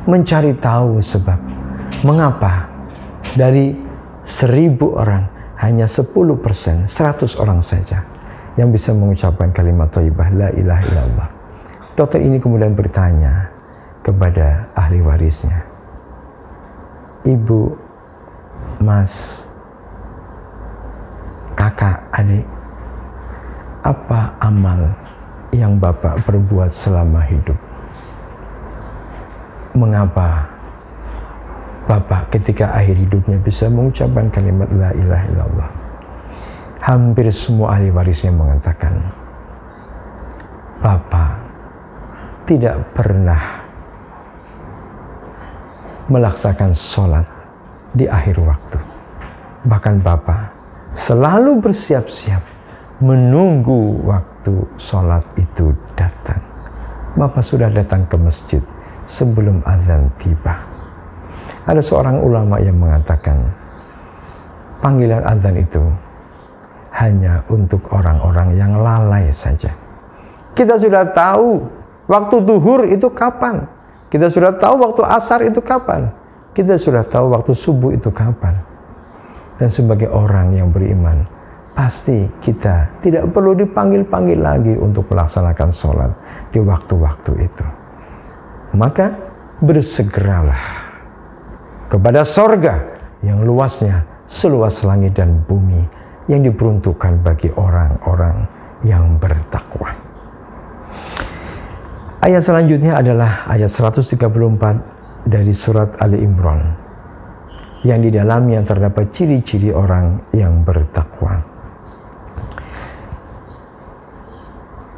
mencari 0.07 0.55
tahu 0.55 1.03
sebab 1.03 1.39
mengapa 2.07 2.71
dari 3.35 3.90
seribu 4.31 4.95
orang 4.95 5.27
hanya 5.59 5.91
10 5.91 6.15
persen, 6.39 6.87
100 6.87 7.35
orang 7.43 7.61
saja 7.61 8.07
yang 8.55 8.71
bisa 8.71 8.95
mengucapkan 8.95 9.51
kalimat 9.51 9.91
thayyibah 9.91 10.31
la 10.31 10.49
ilaha 10.55 10.83
illallah. 10.87 11.29
Dokter 11.99 12.23
ini 12.23 12.39
kemudian 12.39 12.73
bertanya 12.73 13.51
kepada 14.01 14.71
ahli 14.79 15.03
warisnya. 15.03 15.67
Ibu, 17.27 17.77
mas, 18.81 19.45
kakak, 21.53 22.01
adik, 22.17 22.47
apa 23.85 24.33
amal 24.41 24.97
yang 25.53 25.77
Bapak 25.77 26.25
perbuat 26.25 26.73
selama 26.73 27.21
hidup? 27.27 27.59
Mengapa 29.77 30.50
Bapak 31.89 32.29
ketika 32.29 32.77
akhir 32.77 33.01
hidupnya 33.01 33.41
bisa 33.41 33.71
mengucapkan 33.73 34.29
kalimat 34.29 34.69
la 34.77 34.93
ilaha 34.93 35.25
illallah. 35.33 35.71
Hampir 36.81 37.29
semua 37.33 37.77
ahli 37.77 37.89
warisnya 37.93 38.33
mengatakan, 38.33 39.01
Bapak 40.81 41.41
tidak 42.45 42.81
pernah 42.97 43.65
melaksanakan 46.09 46.73
sholat 46.73 47.27
di 47.97 48.09
akhir 48.09 48.41
waktu. 48.41 48.79
Bahkan 49.69 50.01
Bapak 50.01 50.53
selalu 50.97 51.65
bersiap-siap 51.65 52.43
menunggu 53.05 54.05
waktu 54.05 54.57
sholat 54.77 55.25
itu 55.37 55.73
datang. 55.97 56.41
Bapak 57.17 57.45
sudah 57.45 57.69
datang 57.69 58.09
ke 58.09 58.17
masjid 58.17 58.63
sebelum 59.05 59.61
azan 59.69 60.09
tiba 60.17 60.80
ada 61.69 61.83
seorang 61.85 62.21
ulama 62.25 62.57
yang 62.61 62.77
mengatakan 62.81 63.45
panggilan 64.81 65.21
azan 65.25 65.57
itu 65.61 65.85
hanya 66.97 67.45
untuk 67.53 67.85
orang-orang 67.93 68.57
yang 68.57 68.81
lalai 68.81 69.31
saja. 69.31 69.71
Kita 70.57 70.77
sudah 70.77 71.15
tahu 71.15 71.63
waktu 72.11 72.37
zuhur 72.43 72.85
itu 72.89 73.09
kapan. 73.13 73.65
Kita 74.11 74.27
sudah 74.27 74.59
tahu 74.59 74.83
waktu 74.83 75.03
asar 75.07 75.47
itu 75.47 75.63
kapan. 75.63 76.11
Kita 76.51 76.75
sudah 76.75 77.07
tahu 77.07 77.31
waktu 77.31 77.55
subuh 77.55 77.95
itu 77.95 78.11
kapan. 78.11 78.59
Dan 79.55 79.71
sebagai 79.71 80.11
orang 80.11 80.57
yang 80.57 80.75
beriman, 80.75 81.23
pasti 81.79 82.27
kita 82.43 82.99
tidak 83.05 83.31
perlu 83.31 83.55
dipanggil-panggil 83.55 84.41
lagi 84.41 84.75
untuk 84.75 85.07
melaksanakan 85.13 85.71
sholat 85.71 86.11
di 86.51 86.59
waktu-waktu 86.59 87.33
itu. 87.47 87.67
Maka 88.75 89.15
bersegeralah 89.63 90.80
kepada 91.91 92.23
sorga 92.23 92.79
yang 93.27 93.43
luasnya 93.43 94.07
seluas 94.31 94.87
langit 94.87 95.19
dan 95.19 95.43
bumi 95.43 95.83
yang 96.31 96.47
diperuntukkan 96.47 97.19
bagi 97.27 97.51
orang-orang 97.51 98.47
yang 98.87 99.19
bertakwa. 99.19 99.91
Ayat 102.23 102.47
selanjutnya 102.47 102.95
adalah 103.03 103.51
ayat 103.51 103.67
134 103.67 105.27
dari 105.27 105.51
surat 105.51 105.99
Ali 105.99 106.23
Imran 106.23 106.63
yang 107.83 107.99
di 108.07 108.15
dalamnya 108.15 108.63
terdapat 108.63 109.11
ciri-ciri 109.11 109.75
orang 109.75 110.31
yang 110.31 110.63
bertakwa. 110.63 111.43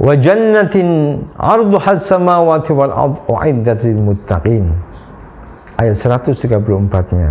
Wa 0.02 0.14
jannatin 0.18 1.22
arduha 1.38 1.94
samawati 1.94 2.70
wal 2.74 2.90
ard 2.90 3.16
uiddat 3.30 3.86
muttaqin 3.86 4.91
ayat 5.82 5.98
134-nya. 5.98 7.30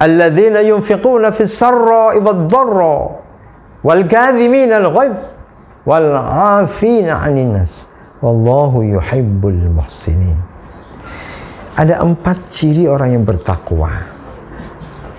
Alladzina 0.00 0.60
yunfiquna 0.64 1.32
fis 1.32 1.56
sarra'i 1.56 2.20
wad 2.20 2.48
dharra 2.48 2.96
wal 3.84 4.04
kadhimina 4.08 4.80
al 4.80 4.92
ghaidh 4.92 5.20
wal 5.88 6.08
'afina 6.12 7.24
'anil 7.24 7.56
nas 7.56 7.88
Wallahu 8.24 8.80
yuhibbul 8.80 9.76
muhsinin. 9.76 10.40
Ada 11.76 12.00
empat 12.00 12.48
ciri 12.48 12.88
orang 12.88 13.12
yang 13.12 13.28
bertakwa 13.28 13.92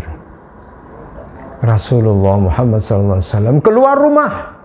Rasulullah 1.60 2.38
Muhammad 2.38 2.78
SAW 2.78 3.58
keluar 3.58 3.98
rumah. 3.98 4.59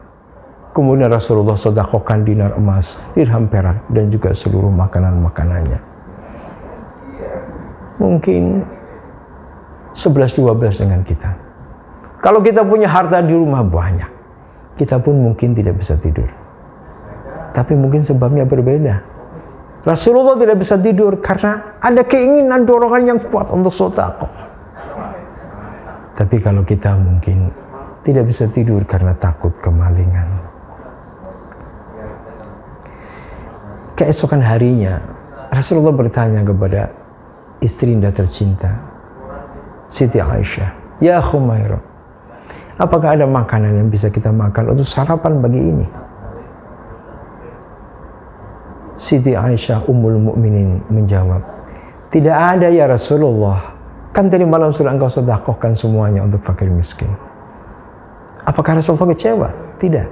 Kemudian 0.75 1.07
Rasulullah 1.07 1.55
sodakokan 1.55 2.27
dinar 2.27 2.59
emas, 2.59 2.99
dirham 3.15 3.47
perak, 3.47 3.87
dan 3.87 4.11
juga 4.11 4.35
seluruh 4.35 4.67
makanan-makanannya. 4.75 5.79
Mungkin 7.95 8.59
11-12 9.95 10.83
dengan 10.83 10.99
kita. 11.07 11.31
Kalau 12.19 12.43
kita 12.43 12.67
punya 12.67 12.91
harta 12.91 13.23
di 13.23 13.31
rumah 13.31 13.63
banyak, 13.63 14.11
kita 14.75 14.99
pun 14.99 15.15
mungkin 15.15 15.55
tidak 15.55 15.79
bisa 15.79 15.95
tidur. 15.95 16.27
Tapi 17.55 17.71
mungkin 17.79 18.03
sebabnya 18.03 18.43
berbeda. 18.43 18.99
Rasulullah 19.87 20.35
tidak 20.35 20.59
bisa 20.59 20.75
tidur 20.75 21.23
karena 21.23 21.79
ada 21.79 22.03
keinginan 22.03 22.67
dorongan 22.67 23.15
yang 23.15 23.19
kuat 23.23 23.47
untuk 23.47 23.71
sodakoh. 23.71 24.27
Tapi 26.19 26.35
kalau 26.43 26.67
kita 26.67 26.99
mungkin 26.99 27.47
tidak 28.03 28.27
bisa 28.27 28.51
tidur 28.51 28.83
karena 28.83 29.15
takut 29.15 29.55
kemalingan. 29.63 30.54
Keesokan 33.95 34.43
harinya, 34.43 34.99
Rasulullah 35.55 35.95
bertanya 35.95 36.43
kepada 36.43 36.91
istri 37.63 37.95
indah 37.95 38.11
tercinta, 38.11 38.75
Siti 39.87 40.19
Aisyah, 40.19 40.99
Ya 40.99 41.23
Khumairah, 41.23 41.79
apakah 42.75 43.15
ada 43.15 43.23
makanan 43.23 43.71
yang 43.71 43.87
bisa 43.87 44.11
kita 44.11 44.35
makan 44.35 44.75
untuk 44.75 44.83
sarapan 44.83 45.39
bagi 45.39 45.63
ini? 45.63 45.87
Siti 48.99 49.31
Aisyah 49.31 49.87
Ummul 49.87 50.19
Mukminin 50.19 50.83
menjawab, 50.91 51.39
"Tidak 52.11 52.35
ada 52.35 52.67
ya 52.67 52.91
Rasulullah. 52.91 53.79
Kan 54.11 54.27
tadi 54.27 54.43
malam 54.43 54.75
sudah 54.75 54.91
engkau 54.91 55.07
sedekahkan 55.07 55.71
semuanya 55.71 56.19
untuk 56.27 56.43
fakir 56.43 56.67
miskin." 56.67 57.15
Apakah 58.43 58.75
Rasulullah 58.75 59.15
kecewa? 59.15 59.47
Tidak. 59.79 60.07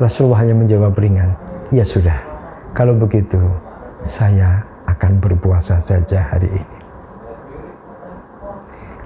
Rasulullah 0.00 0.40
hanya 0.48 0.56
menjawab 0.56 0.96
ringan, 0.96 1.36
"Ya 1.68 1.84
sudah. 1.84 2.31
Kalau 2.72 2.96
begitu, 2.96 3.40
saya 4.02 4.64
akan 4.88 5.20
berpuasa 5.20 5.76
saja 5.78 6.24
hari 6.32 6.48
ini." 6.48 6.76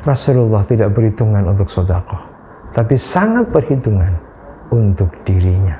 Rasulullah 0.06 0.62
tidak 0.62 0.94
berhitungan 0.94 1.42
untuk 1.50 1.66
sodakoh, 1.66 2.22
tapi 2.70 2.94
sangat 2.94 3.50
berhitungan 3.50 4.14
untuk 4.70 5.10
dirinya. 5.26 5.74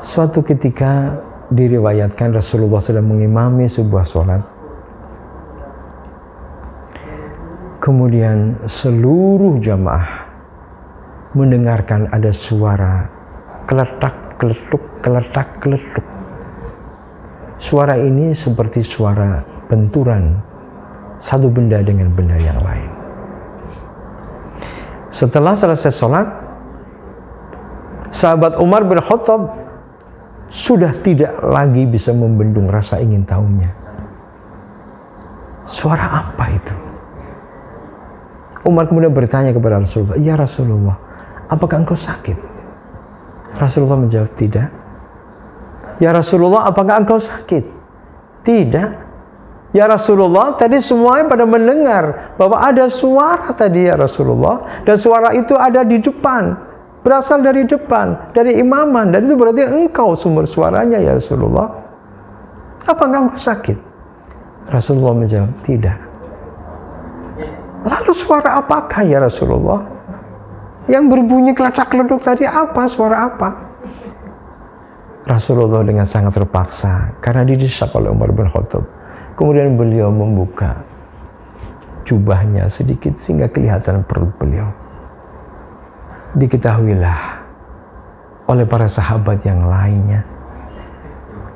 Suatu 0.00 0.40
ketika 0.40 1.12
diriwayatkan 1.52 2.32
Rasulullah 2.32 2.80
sedang 2.80 3.12
mengimami 3.12 3.68
sebuah 3.68 4.04
sholat. 4.08 4.42
Kemudian 7.84 8.64
seluruh 8.64 9.60
jamaah 9.60 10.24
mendengarkan 11.36 12.08
ada 12.08 12.32
suara 12.32 13.04
keletak, 13.68 14.40
keletuk, 14.40 14.80
keletak, 15.04 15.48
keletuk. 15.60 16.06
Suara 17.64 17.96
ini 17.96 18.36
seperti 18.36 18.84
suara 18.84 19.40
benturan 19.72 20.36
satu 21.16 21.48
benda 21.48 21.80
dengan 21.80 22.12
benda 22.12 22.36
yang 22.36 22.60
lain. 22.60 22.92
Setelah 25.08 25.56
selesai 25.56 25.88
sholat, 25.96 26.28
sahabat 28.12 28.60
Umar 28.60 28.84
bin 28.84 29.00
Khattab 29.00 29.48
sudah 30.52 30.92
tidak 31.00 31.40
lagi 31.40 31.88
bisa 31.88 32.12
membendung 32.12 32.68
rasa 32.68 33.00
ingin 33.00 33.24
tahunya. 33.24 33.72
Suara 35.64 36.20
apa 36.20 36.44
itu? 36.52 36.76
Umar 38.68 38.92
kemudian 38.92 39.16
bertanya 39.16 39.56
kepada 39.56 39.80
Rasulullah, 39.80 40.20
"Ya 40.20 40.36
Rasulullah, 40.36 41.00
apakah 41.48 41.80
engkau 41.80 41.96
sakit?" 41.96 42.36
Rasulullah 43.56 44.04
menjawab, 44.04 44.36
"Tidak." 44.36 44.83
"Ya 46.02 46.10
Rasulullah, 46.14 46.70
apakah 46.70 47.02
engkau 47.02 47.18
sakit?" 47.18 47.64
"Tidak." 48.46 48.88
"Ya 49.74 49.90
Rasulullah, 49.90 50.54
tadi 50.54 50.78
semuanya 50.78 51.26
pada 51.26 51.44
mendengar 51.44 52.34
bahwa 52.38 52.62
ada 52.62 52.86
suara 52.86 53.50
tadi 53.54 53.90
ya 53.90 53.98
Rasulullah 53.98 54.84
dan 54.86 54.96
suara 54.96 55.34
itu 55.34 55.58
ada 55.58 55.82
di 55.82 55.98
depan 55.98 56.74
berasal 57.04 57.44
dari 57.44 57.68
depan, 57.68 58.32
dari 58.32 58.56
imaman 58.58 59.12
dan 59.12 59.28
itu 59.28 59.36
berarti 59.36 59.68
engkau 59.68 60.16
sumber 60.16 60.48
suaranya 60.48 60.96
ya 60.96 61.12
Rasulullah. 61.12 61.68
Apa 62.88 63.04
engkau 63.04 63.36
sakit? 63.36 63.76
Rasulullah 64.72 65.12
menjawab, 65.12 65.52
tidak. 65.68 66.00
Lalu 67.84 68.12
suara 68.16 68.56
apakah 68.56 69.04
ya 69.04 69.20
Rasulullah? 69.20 69.84
Yang 70.88 71.04
berbunyi 71.12 71.52
keletak 71.52 71.92
leduk 71.92 72.24
tadi 72.24 72.48
apa? 72.48 72.88
Suara 72.88 73.28
apa? 73.28 73.73
Rasulullah 75.24 75.80
dengan 75.80 76.04
sangat 76.04 76.36
terpaksa 76.36 77.16
karena 77.24 77.48
didesak 77.48 77.88
oleh 77.96 78.12
Umar 78.12 78.28
bin 78.36 78.44
Khattab. 78.52 78.84
Kemudian 79.34 79.74
beliau 79.74 80.12
membuka 80.12 80.84
jubahnya 82.04 82.68
sedikit 82.68 83.16
sehingga 83.16 83.48
kelihatan 83.48 84.04
perut 84.04 84.30
beliau 84.36 84.68
diketahuilah 86.36 87.40
oleh 88.44 88.68
para 88.68 88.84
sahabat 88.84 89.40
yang 89.48 89.64
lainnya 89.64 90.28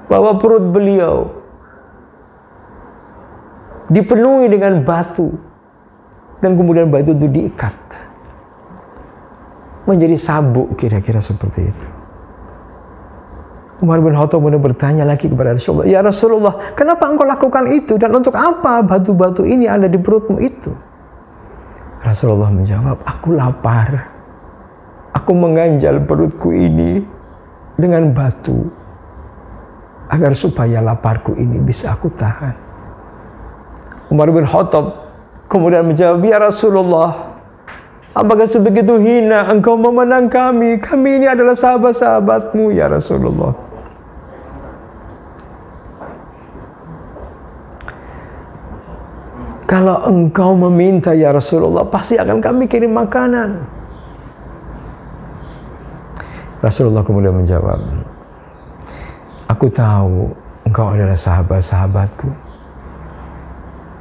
bahwa 0.09 0.41
perut 0.41 0.73
beliau 0.73 1.29
dipenuhi 3.93 4.49
dengan 4.49 4.81
batu 4.81 5.29
dan 6.41 6.57
kemudian 6.57 6.89
batu 6.89 7.13
itu 7.13 7.29
diikat 7.29 7.77
menjadi 9.85 10.17
sabuk 10.17 10.73
kira-kira 10.81 11.21
seperti 11.21 11.69
itu. 11.69 11.98
Umar 13.79 14.03
bin 14.03 14.11
Khattab 14.11 14.43
kemudian 14.43 14.59
bertanya 14.59 15.07
lagi 15.07 15.31
kepada 15.31 15.55
Rasulullah, 15.55 15.87
"Ya 15.87 16.03
Rasulullah, 16.03 16.75
kenapa 16.75 17.07
engkau 17.07 17.23
lakukan 17.23 17.71
itu 17.71 17.95
dan 17.95 18.11
untuk 18.11 18.35
apa 18.35 18.83
batu-batu 18.83 19.47
ini 19.47 19.71
ada 19.71 19.87
di 19.87 19.95
perutmu 19.95 20.43
itu?" 20.43 20.75
Rasulullah 22.03 22.51
menjawab, 22.51 22.99
"Aku 23.07 23.39
lapar. 23.39 24.19
Aku 25.15 25.31
mengganjal 25.31 26.03
perutku 26.03 26.51
ini 26.51 27.07
dengan 27.79 28.11
batu 28.11 28.67
agar 30.11 30.35
supaya 30.35 30.83
laparku 30.83 31.39
ini 31.39 31.63
bisa 31.63 31.95
aku 31.95 32.11
tahan." 32.19 32.59
Umar 34.11 34.27
bin 34.35 34.43
Khattab 34.43 35.07
kemudian 35.47 35.87
menjawab, 35.87 36.19
"Ya 36.27 36.43
Rasulullah, 36.43 37.39
apakah 38.11 38.51
sebegitu 38.51 38.99
hina 38.99 39.47
engkau 39.55 39.79
memandang 39.79 40.27
kami? 40.27 40.83
Kami 40.83 41.23
ini 41.23 41.31
adalah 41.31 41.55
sahabat-sahabatmu 41.55 42.75
ya 42.75 42.91
Rasulullah." 42.91 43.68
Kalau 49.69 50.01
engkau 50.09 50.57
meminta 50.57 51.13
ya 51.13 51.29
Rasulullah, 51.29 51.85
pasti 51.85 52.17
akan 52.17 52.41
kami 52.41 52.65
kirim 52.65 52.97
makanan. 52.97 53.61
Rasulullah 56.65 57.05
kemudian 57.05 57.37
menjawab, 57.37 57.77
Aku 59.53 59.69
tahu 59.69 60.33
engkau 60.65 60.89
adalah 60.89 61.17
sahabat-sahabatku. 61.17 62.33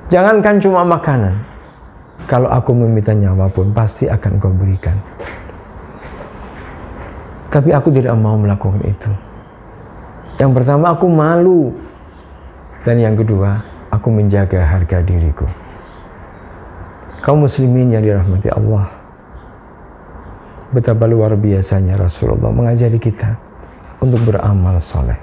Jangankan 0.08 0.56
cuma 0.64 0.88
makanan. 0.88 1.36
Kalau 2.32 2.48
aku 2.48 2.72
meminta 2.72 3.12
nyawa 3.12 3.52
pun 3.52 3.72
pasti 3.76 4.08
akan 4.08 4.40
kau 4.40 4.52
berikan. 4.52 4.96
Tapi 7.52 7.76
aku 7.76 7.92
tidak 7.92 8.16
mau 8.16 8.40
melakukan 8.40 8.84
itu. 8.88 9.12
Yang 10.40 10.52
pertama 10.64 10.96
aku 10.96 11.08
malu. 11.12 11.76
Dan 12.84 13.04
yang 13.04 13.16
kedua, 13.20 13.77
aku 13.98 14.14
menjaga 14.14 14.62
harga 14.62 15.02
diriku. 15.02 15.50
Kaum 17.26 17.44
muslimin 17.44 17.98
yang 17.98 18.06
dirahmati 18.06 18.54
Allah. 18.54 18.94
Betapa 20.70 21.10
luar 21.10 21.34
biasanya 21.34 21.98
Rasulullah 21.98 22.54
mengajari 22.54 23.02
kita 23.02 23.34
untuk 23.98 24.22
beramal 24.22 24.78
soleh. 24.78 25.18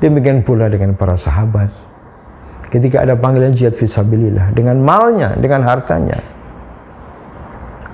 Demikian 0.00 0.40
pula 0.40 0.72
dengan 0.72 0.96
para 0.96 1.20
sahabat. 1.20 1.68
Ketika 2.72 3.04
ada 3.04 3.18
panggilan 3.18 3.52
jihad 3.52 3.76
visabilillah 3.76 4.54
dengan 4.56 4.80
malnya, 4.80 5.36
dengan 5.36 5.66
hartanya. 5.66 6.16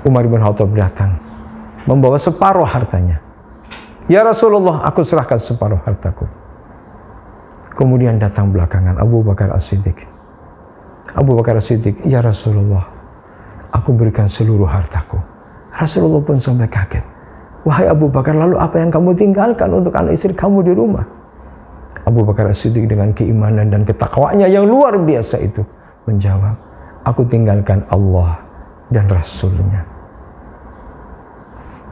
Umar 0.06 0.22
bin 0.30 0.38
Khattab 0.38 0.70
datang 0.76 1.18
membawa 1.88 2.14
separuh 2.20 2.68
hartanya. 2.68 3.18
Ya 4.06 4.22
Rasulullah, 4.22 4.86
aku 4.86 5.02
serahkan 5.02 5.40
separuh 5.42 5.82
hartaku. 5.82 6.45
Kemudian 7.76 8.16
datang 8.16 8.48
belakangan 8.56 8.96
Abu 8.96 9.20
Bakar 9.20 9.52
As-Siddiq. 9.52 10.08
Abu 11.12 11.36
Bakar 11.36 11.60
As-Siddiq, 11.60 12.08
"Ya 12.08 12.24
Rasulullah, 12.24 12.88
aku 13.68 13.92
berikan 13.92 14.24
seluruh 14.24 14.64
hartaku." 14.64 15.20
Rasulullah 15.76 16.24
pun 16.24 16.40
sampai 16.40 16.72
kaget. 16.72 17.04
Wahai 17.68 17.92
Abu 17.92 18.08
Bakar, 18.08 18.32
lalu 18.32 18.56
apa 18.56 18.80
yang 18.80 18.88
kamu 18.88 19.12
tinggalkan 19.12 19.68
untuk 19.76 19.92
anak 19.92 20.16
istri 20.16 20.32
kamu 20.32 20.64
di 20.64 20.72
rumah? 20.72 21.04
Abu 22.08 22.24
Bakar 22.24 22.48
As-Siddiq 22.48 22.88
dengan 22.88 23.12
keimanan 23.12 23.68
dan 23.68 23.84
ketakwaannya 23.84 24.48
yang 24.48 24.64
luar 24.64 24.96
biasa 24.96 25.36
itu 25.44 25.60
menjawab, 26.08 26.56
"Aku 27.04 27.28
tinggalkan 27.28 27.84
Allah 27.92 28.40
dan 28.88 29.04
Rasulnya." 29.04 29.84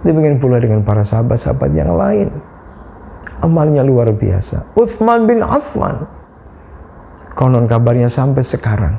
Demikian 0.00 0.40
pula 0.40 0.56
dengan 0.60 0.80
para 0.80 1.04
sahabat-sahabat 1.04 1.70
yang 1.76 1.92
lain 1.92 2.28
amalnya 3.44 3.84
luar 3.84 4.08
biasa. 4.16 4.72
Uthman 4.72 5.28
bin 5.28 5.44
Affan. 5.44 6.08
Konon 7.36 7.68
kabarnya 7.68 8.08
sampai 8.08 8.40
sekarang 8.40 8.94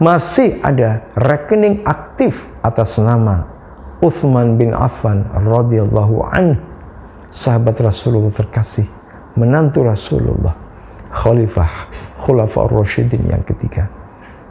masih 0.00 0.56
ada 0.64 1.04
rekening 1.12 1.84
aktif 1.84 2.48
atas 2.64 2.96
nama 2.96 3.44
Uthman 4.00 4.56
bin 4.56 4.72
Affan 4.72 5.28
radhiyallahu 5.28 6.24
an 6.24 6.56
sahabat 7.28 7.76
Rasulullah 7.84 8.32
terkasih 8.32 8.88
menantu 9.36 9.84
Rasulullah 9.84 10.56
khalifah 11.12 11.92
khulafa 12.16 12.64
ar-rasyidin 12.64 13.28
yang 13.28 13.44
ketiga 13.44 13.92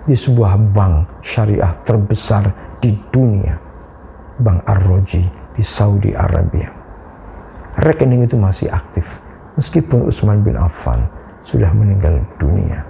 di 0.05 0.13
sebuah 0.13 0.53
bank 0.69 1.25
syariah 1.25 1.73
terbesar 1.81 2.77
di 2.77 2.93
dunia 3.09 3.57
Bank 4.37 4.69
Ar-Roji 4.69 5.25
di 5.57 5.63
Saudi 5.65 6.13
Arabia 6.13 6.78
rekening 7.77 8.25
itu 8.25 8.39
masih 8.39 8.71
aktif 8.73 9.21
meskipun 9.59 10.09
Utsman 10.09 10.41
bin 10.41 10.57
Affan 10.57 11.05
sudah 11.45 11.69
meninggal 11.75 12.23
dunia. 12.41 12.81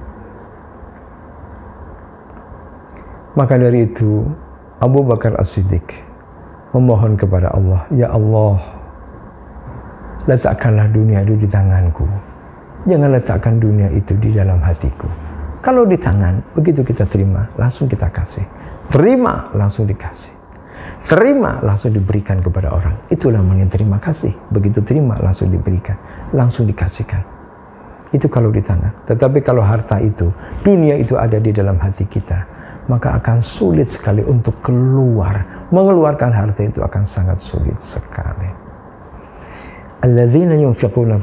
Maka 3.34 3.56
dari 3.60 3.88
itu 3.88 4.26
Abu 4.80 5.04
Bakar 5.04 5.36
As-Siddiq 5.40 6.06
memohon 6.72 7.18
kepada 7.18 7.52
Allah, 7.52 7.88
"Ya 7.94 8.12
Allah, 8.12 8.60
letakkanlah 10.30 10.88
dunia 10.94 11.26
itu 11.26 11.36
di 11.40 11.48
tanganku. 11.50 12.06
Jangan 12.88 13.10
letakkan 13.12 13.60
dunia 13.60 13.92
itu 13.92 14.16
di 14.18 14.32
dalam 14.32 14.62
hatiku. 14.64 15.10
Kalau 15.60 15.84
di 15.84 16.00
tangan, 16.00 16.40
begitu 16.56 16.86
kita 16.86 17.04
terima, 17.04 17.44
langsung 17.60 17.92
kita 17.92 18.08
kasih. 18.08 18.48
Terima, 18.88 19.52
langsung 19.52 19.84
dikasih. 19.84 20.39
Terima 21.08 21.58
langsung 21.64 21.96
diberikan 21.96 22.44
kepada 22.44 22.70
orang. 22.70 22.96
Itulah 23.10 23.42
namanya 23.42 23.66
terima 23.72 23.98
kasih. 23.98 24.36
Begitu 24.54 24.84
terima 24.84 25.18
langsung 25.18 25.50
diberikan, 25.50 25.96
langsung 26.36 26.70
dikasihkan. 26.70 27.24
Itu 28.10 28.26
kalau 28.30 28.50
di 28.50 28.62
tangan. 28.62 29.06
Tetapi 29.06 29.42
kalau 29.46 29.62
harta 29.62 30.02
itu, 30.02 30.34
dunia 30.66 30.98
itu 30.98 31.14
ada 31.14 31.38
di 31.38 31.54
dalam 31.54 31.78
hati 31.78 32.10
kita, 32.10 32.46
maka 32.90 33.18
akan 33.22 33.38
sulit 33.42 33.86
sekali 33.86 34.26
untuk 34.26 34.58
keluar. 34.66 35.70
Mengeluarkan 35.70 36.34
harta 36.34 36.62
itu 36.66 36.82
akan 36.82 37.06
sangat 37.06 37.38
sulit 37.38 37.78
sekali. 37.78 38.50
Alladzina 40.02 40.58
yunfiquna 40.58 41.22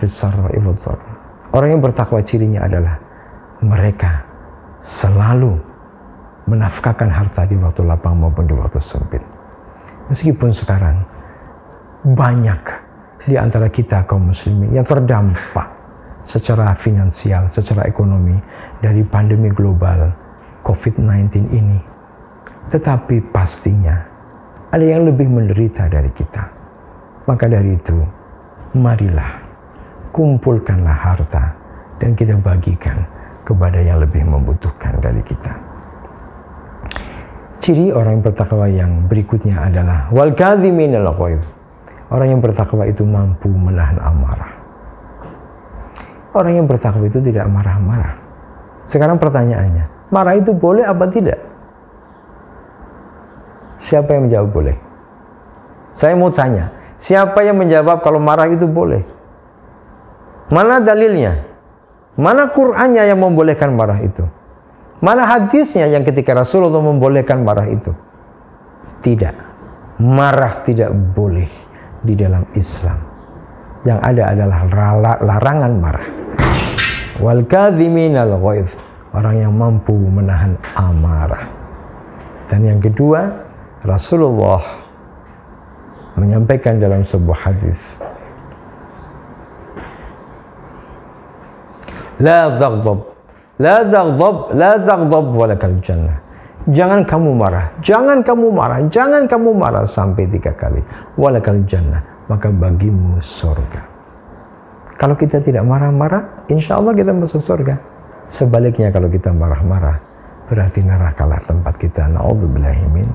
Orang 1.51 1.69
yang 1.73 1.83
bertakwa 1.83 2.21
cirinya 2.23 2.67
adalah 2.67 3.01
mereka 3.65 4.23
selalu 4.79 5.59
menafkahkan 6.47 7.11
harta 7.11 7.43
di 7.51 7.59
waktu 7.59 7.83
lapang 7.83 8.15
maupun 8.15 8.47
di 8.47 8.55
waktu 8.55 8.79
sempit. 8.79 9.36
Meskipun 10.07 10.55
sekarang 10.55 11.03
banyak 12.07 12.63
di 13.27 13.35
antara 13.35 13.67
kita 13.67 14.07
kaum 14.07 14.31
muslimin 14.31 14.71
yang 14.71 14.87
terdampak 14.87 15.67
secara 16.23 16.71
finansial, 16.79 17.51
secara 17.51 17.91
ekonomi 17.91 18.39
dari 18.79 19.03
pandemi 19.03 19.51
global 19.51 20.15
COVID-19 20.63 21.51
ini. 21.51 21.79
Tetapi 22.71 23.35
pastinya 23.35 23.99
ada 24.71 24.83
yang 24.87 25.07
lebih 25.07 25.27
menderita 25.27 25.91
dari 25.91 26.11
kita. 26.15 26.55
Maka 27.27 27.51
dari 27.51 27.75
itu, 27.75 27.99
marilah 28.79 29.43
kumpulkanlah 30.15 30.95
harta 30.95 31.55
dan 31.99 32.15
kita 32.15 32.39
bagikan 32.39 33.03
kepada 33.43 33.83
yang 33.83 33.99
lebih 33.99 34.23
membutuhkan 34.23 34.99
dari 35.03 35.23
kita. 35.27 35.66
Ciri 37.57 37.89
orang 37.91 38.21
yang 38.21 38.25
bertakwa 38.25 38.67
yang 38.69 38.93
berikutnya 39.09 39.57
adalah 39.57 40.13
wal. 40.13 40.31
Orang 42.07 42.29
yang 42.31 42.39
bertakwa 42.39 42.87
itu 42.87 43.03
mampu 43.03 43.51
menahan 43.51 43.99
amarah. 43.99 44.53
Orang 46.37 46.53
yang 46.53 46.67
bertakwa 46.69 47.09
itu 47.09 47.19
tidak 47.19 47.49
marah-marah. 47.49 48.15
Sekarang 48.87 49.19
pertanyaannya, 49.19 50.13
marah 50.15 50.37
itu 50.39 50.55
boleh 50.55 50.87
apa 50.87 51.09
tidak? 51.11 51.41
Siapa 53.81 54.15
yang 54.15 54.31
menjawab 54.31 54.51
boleh? 54.53 54.77
Saya 55.91 56.15
mau 56.15 56.31
tanya, 56.31 56.71
siapa 57.01 57.41
yang 57.43 57.57
menjawab 57.59 58.05
kalau 58.05 58.21
marah 58.21 58.47
itu 58.53 58.69
boleh? 58.69 59.03
Mana 60.53 60.79
dalilnya? 60.79 61.43
Mana 62.15 62.49
Qur'annya 62.53 63.03
yang 63.09 63.19
membolehkan 63.19 63.75
marah 63.75 63.99
itu? 64.01 64.23
Mana 65.01 65.29
hadisnya 65.29 65.89
yang 65.93 66.03
ketika 66.05 66.33
Rasulullah 66.33 66.81
membolehkan 66.81 67.45
marah 67.45 67.69
itu? 67.69 67.93
Tidak. 69.05 69.35
Marah 70.01 70.61
tidak 70.65 70.93
boleh 70.93 71.49
di 72.01 72.17
dalam 72.17 72.49
Islam. 72.57 72.97
Yang 73.85 74.01
ada 74.03 74.23
adalah 74.33 74.61
larangan 75.21 75.73
marah. 75.77 76.09
Wal 77.21 77.45
kadhiminal 77.45 78.41
ghaidh. 78.41 78.73
Orang 79.17 79.37
yang 79.41 79.53
mampu 79.57 79.97
menahan 79.97 80.61
amarah. 80.77 81.49
Dan 82.53 82.69
yang 82.69 82.81
kedua, 82.85 83.33
Rasulullah 83.81 84.61
menyampaikan 86.17 86.81
dalam 86.81 87.05
sebuah 87.05 87.39
hadis 87.53 87.81
La 92.17 92.49
taghdab 92.49 93.16
La 93.57 93.81
taghdab, 93.81 94.53
la 94.53 94.77
taghdab 94.77 95.33
walakal 95.33 95.73
jannah. 95.81 96.21
Jangan 96.67 97.07
kamu 97.07 97.31
marah, 97.33 97.73
jangan 97.81 98.21
kamu 98.27 98.51
marah, 98.53 98.83
jangan 98.91 99.25
kamu 99.31 99.55
marah 99.55 99.87
sampai 99.87 100.27
tiga 100.27 100.53
kali. 100.53 100.83
Walakal 101.15 101.63
jannah, 101.65 102.03
maka 102.27 102.51
bagimu 102.51 103.23
surga. 103.23 103.87
Kalau 104.99 105.15
kita 105.15 105.41
tidak 105.41 105.63
marah-marah, 105.63 106.45
insya 106.51 106.77
Allah 106.77 106.93
kita 106.93 107.15
masuk 107.15 107.39
surga. 107.39 107.79
Sebaliknya 108.27 108.91
kalau 108.91 109.07
kita 109.07 109.31
marah-marah, 109.31 110.03
berarti 110.51 110.83
nerakalah 110.83 111.39
tempat 111.47 111.79
kita. 111.79 112.11
Na'udzubillahimin 112.11 113.09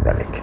dalik. 0.00 0.40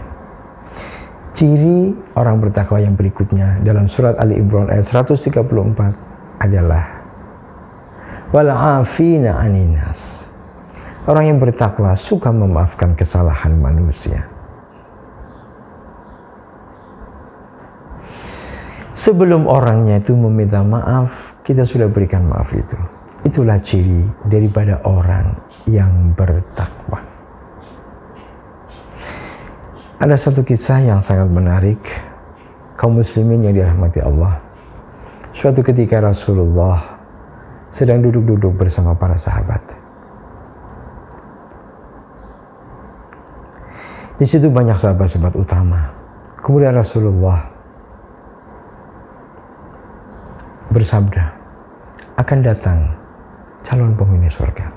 Ciri 1.34 1.96
orang 2.14 2.44
bertakwa 2.44 2.78
yang 2.78 2.94
berikutnya 2.94 3.64
dalam 3.66 3.90
surat 3.90 4.20
Ali 4.22 4.38
Imran 4.38 4.70
ayat 4.70 4.86
134 4.86 5.42
adalah 6.44 7.01
wal'afina 8.32 9.38
aninas. 9.40 10.32
Orang 11.08 11.28
yang 11.28 11.38
bertakwa 11.42 11.92
suka 11.98 12.30
memaafkan 12.30 12.94
kesalahan 12.96 13.58
manusia. 13.58 14.28
Sebelum 18.92 19.50
orangnya 19.50 19.98
itu 19.98 20.14
meminta 20.14 20.62
maaf, 20.62 21.34
kita 21.42 21.66
sudah 21.66 21.90
berikan 21.90 22.28
maaf 22.28 22.54
itu. 22.54 22.78
Itulah 23.26 23.58
ciri 23.64 24.06
daripada 24.30 24.78
orang 24.86 25.34
yang 25.66 26.14
bertakwa. 26.14 27.02
Ada 30.02 30.18
satu 30.18 30.46
kisah 30.46 30.82
yang 30.82 31.02
sangat 31.02 31.30
menarik 31.30 31.82
kaum 32.78 32.98
muslimin 32.98 33.46
yang 33.46 33.54
dirahmati 33.58 34.02
Allah. 34.02 34.38
Suatu 35.34 35.66
ketika 35.66 36.02
Rasulullah 36.02 37.01
sedang 37.72 38.04
duduk-duduk 38.04 38.60
bersama 38.60 38.92
para 38.94 39.16
sahabat. 39.16 39.64
Di 44.22 44.28
situ 44.30 44.52
banyak 44.52 44.78
sahabat-sahabat 44.78 45.34
utama. 45.34 45.90
Kemudian 46.46 46.78
Rasulullah 46.78 47.42
bersabda, 50.70 51.26
akan 52.22 52.40
datang 52.46 52.80
calon 53.66 53.98
penghuni 53.98 54.30
surga. 54.30 54.70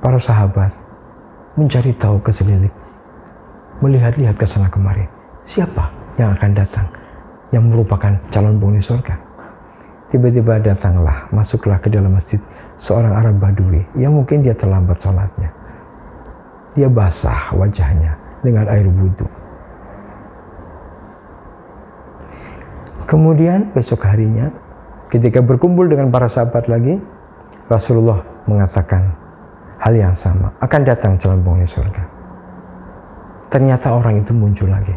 Para 0.00 0.16
sahabat 0.16 0.72
mencari 1.60 1.92
tahu 1.98 2.22
ke 2.24 2.30
selilik, 2.32 2.72
melihat-lihat 3.84 4.38
ke 4.38 4.46
sana 4.48 4.70
kemari. 4.70 5.04
Siapa 5.44 5.90
yang 6.16 6.32
akan 6.32 6.50
datang 6.56 6.88
yang 7.52 7.68
merupakan 7.68 8.16
calon 8.32 8.56
penghuni 8.56 8.80
surga? 8.80 9.27
Tiba-tiba 10.08 10.56
datanglah, 10.64 11.28
masuklah 11.28 11.76
ke 11.76 11.92
dalam 11.92 12.16
masjid 12.16 12.40
seorang 12.80 13.12
Arab 13.12 13.36
Badui 13.44 13.84
yang 14.00 14.16
mungkin 14.16 14.40
dia 14.40 14.56
terlambat 14.56 14.96
sholatnya. 14.96 15.52
Dia 16.72 16.88
basah 16.88 17.52
wajahnya 17.52 18.16
dengan 18.40 18.64
air 18.72 18.88
wudhu. 18.88 19.28
Kemudian 23.04 23.72
besok 23.72 24.04
harinya 24.04 24.48
ketika 25.12 25.40
berkumpul 25.40 25.88
dengan 25.88 26.12
para 26.12 26.28
sahabat 26.28 26.68
lagi, 26.68 27.00
Rasulullah 27.68 28.24
mengatakan 28.48 29.12
hal 29.80 29.92
yang 29.92 30.16
sama. 30.16 30.52
Akan 30.60 30.84
datang 30.84 31.20
calon 31.20 31.40
penghuni 31.44 31.68
surga. 31.68 32.04
Ternyata 33.48 33.96
orang 33.96 34.20
itu 34.20 34.32
muncul 34.36 34.68
lagi. 34.68 34.92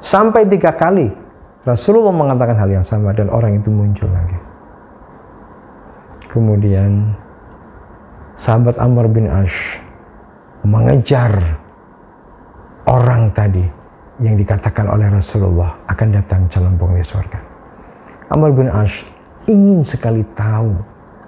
Sampai 0.00 0.48
tiga 0.48 0.72
kali 0.72 1.12
Rasulullah 1.60 2.16
mengatakan 2.16 2.56
hal 2.56 2.72
yang 2.72 2.86
sama 2.86 3.12
dan 3.12 3.28
orang 3.28 3.60
itu 3.60 3.68
muncul 3.68 4.08
lagi. 4.08 4.38
Kemudian 6.32 7.12
sahabat 8.32 8.80
Amr 8.80 9.12
bin 9.12 9.28
Ash 9.28 9.76
mengejar 10.64 11.60
orang 12.88 13.28
tadi 13.36 13.68
yang 14.24 14.40
dikatakan 14.40 14.88
oleh 14.88 15.12
Rasulullah 15.12 15.76
akan 15.84 16.08
datang 16.16 16.48
calon 16.48 16.80
penghuni 16.80 17.04
surga. 17.04 17.40
Amr 18.32 18.56
bin 18.56 18.72
Ash 18.72 19.04
ingin 19.44 19.84
sekali 19.84 20.24
tahu 20.32 20.72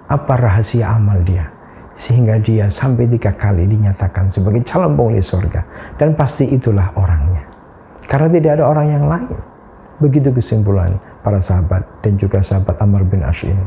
apa 0.09 0.33
rahasia 0.33 0.97
amal 0.97 1.21
dia 1.21 1.45
sehingga 1.93 2.41
dia 2.41 2.73
sampai 2.73 3.05
tiga 3.05 3.37
kali 3.37 3.69
dinyatakan 3.69 4.33
sebagai 4.33 4.65
calon 4.65 4.97
penghuni 4.97 5.21
surga 5.21 5.61
dan 6.01 6.17
pasti 6.17 6.49
itulah 6.49 6.89
orangnya 6.97 7.45
karena 8.09 8.33
tidak 8.33 8.51
ada 8.57 8.65
orang 8.65 8.87
yang 8.89 9.05
lain. 9.05 9.52
Begitu 10.03 10.35
kesimpulan 10.35 10.99
para 11.23 11.39
sahabat 11.39 11.87
dan 12.03 12.19
juga 12.19 12.43
sahabat 12.43 12.75
Amr 12.83 13.07
bin 13.07 13.23
Ash 13.23 13.47
ini. 13.47 13.63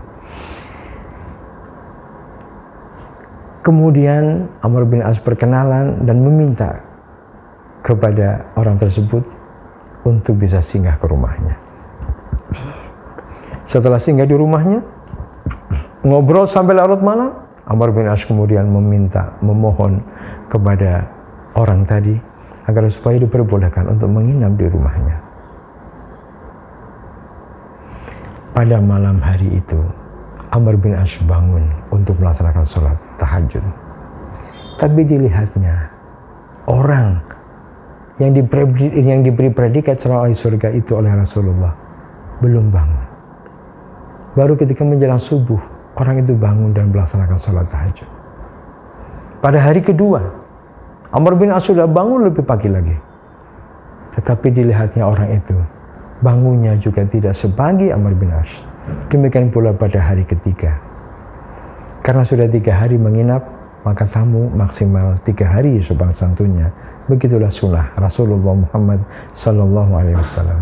Kemudian 3.64 4.46
Amr 4.62 4.86
bin 4.86 5.02
As 5.02 5.18
berkenalan 5.18 6.06
dan 6.06 6.22
meminta 6.22 6.86
kepada 7.82 8.46
orang 8.54 8.78
tersebut 8.78 9.26
untuk 10.06 10.38
bisa 10.38 10.62
singgah 10.62 10.94
ke 11.02 11.08
rumahnya. 11.10 11.58
Setelah 13.66 13.98
singgah 13.98 14.22
di 14.22 14.38
rumahnya, 14.38 14.86
ngobrol 16.06 16.46
sampai 16.46 16.78
larut 16.78 17.02
malam, 17.02 17.34
Amr 17.66 17.90
bin 17.90 18.06
As 18.06 18.22
kemudian 18.22 18.70
meminta, 18.70 19.34
memohon 19.42 19.98
kepada 20.46 21.10
orang 21.58 21.82
tadi 21.82 22.14
agar 22.70 22.86
supaya 22.86 23.18
diperbolehkan 23.18 23.90
untuk 23.90 24.14
menginap 24.14 24.54
di 24.54 24.70
rumahnya. 24.70 25.25
Pada 28.56 28.80
malam 28.80 29.20
hari 29.20 29.60
itu, 29.60 29.76
Amr 30.48 30.80
bin 30.80 30.96
Ash 30.96 31.20
bangun 31.28 31.68
untuk 31.92 32.16
melaksanakan 32.16 32.64
sholat 32.64 32.96
tahajud. 33.20 33.60
Tapi 34.80 35.04
dilihatnya, 35.04 35.92
orang 36.64 37.20
yang 38.16 38.32
diberi, 38.32 38.96
yang 38.96 39.20
diberi 39.20 39.52
predikat 39.52 40.00
calon 40.00 40.32
surga 40.32 40.72
itu 40.72 40.96
oleh 40.96 41.12
Rasulullah 41.12 41.76
belum 42.40 42.72
bangun. 42.72 43.04
Baru 44.40 44.56
ketika 44.56 44.88
menjelang 44.88 45.20
subuh, 45.20 45.60
orang 46.00 46.24
itu 46.24 46.32
bangun 46.32 46.72
dan 46.72 46.88
melaksanakan 46.88 47.36
sholat 47.36 47.68
tahajud. 47.68 48.08
Pada 49.44 49.60
hari 49.60 49.84
kedua, 49.84 50.32
Amr 51.12 51.36
bin 51.36 51.52
As 51.52 51.68
sudah 51.68 51.84
bangun 51.84 52.24
lebih 52.24 52.40
pagi 52.40 52.72
lagi. 52.72 52.96
Tetapi 54.16 54.48
dilihatnya 54.48 55.04
orang 55.04 55.44
itu 55.44 55.75
bangunnya 56.20 56.76
juga 56.80 57.04
tidak 57.04 57.36
sebagi 57.36 57.92
Amr 57.92 58.16
bin 58.16 58.32
As. 58.32 58.62
Demikian 59.10 59.50
pula 59.50 59.74
pada 59.74 59.98
hari 59.98 60.22
ketiga. 60.24 60.78
Karena 62.06 62.22
sudah 62.22 62.46
tiga 62.46 62.70
hari 62.70 62.94
menginap, 62.94 63.42
maka 63.82 64.06
tamu 64.06 64.46
maksimal 64.54 65.18
tiga 65.26 65.50
hari 65.50 65.82
sopan 65.82 66.14
santunnya. 66.14 66.70
Begitulah 67.10 67.50
sunnah 67.50 67.90
Rasulullah 67.98 68.54
Muhammad 68.54 69.02
Sallallahu 69.34 69.92
Alaihi 69.94 70.18
Wasallam. 70.18 70.60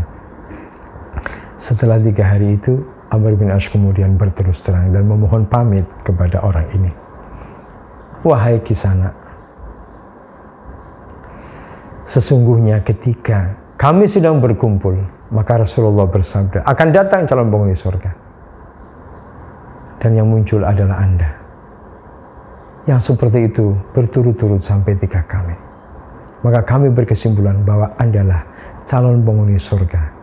Setelah 1.60 2.00
tiga 2.00 2.24
hari 2.36 2.56
itu, 2.60 2.84
Amr 3.08 3.36
bin 3.38 3.48
Ash 3.52 3.68
kemudian 3.72 4.20
berterus 4.20 4.60
terang 4.60 4.92
dan 4.92 5.08
memohon 5.08 5.48
pamit 5.48 5.84
kepada 6.04 6.42
orang 6.44 6.68
ini. 6.76 6.92
Wahai 8.24 8.56
kisana, 8.60 9.12
sesungguhnya 12.08 12.80
ketika 12.84 13.52
kami 13.76 14.08
sedang 14.08 14.40
berkumpul, 14.40 14.96
maka 15.35 15.66
Rasulullah 15.66 16.07
bersabda, 16.07 16.62
akan 16.62 16.88
datang 16.94 17.27
calon 17.27 17.51
penghuni 17.51 17.75
surga. 17.75 18.11
Dan 19.99 20.14
yang 20.14 20.31
muncul 20.31 20.62
adalah 20.62 21.03
Anda. 21.03 21.31
Yang 22.87 23.12
seperti 23.12 23.51
itu 23.51 23.75
berturut-turut 23.90 24.62
sampai 24.62 24.94
tiga 24.94 25.27
kali. 25.27 25.59
Maka 26.47 26.62
kami 26.62 26.92
berkesimpulan 26.94 27.66
bahwa 27.66 27.90
Anda 27.99 28.23
lah 28.23 28.42
calon 28.87 29.27
penghuni 29.27 29.59
surga 29.59 30.14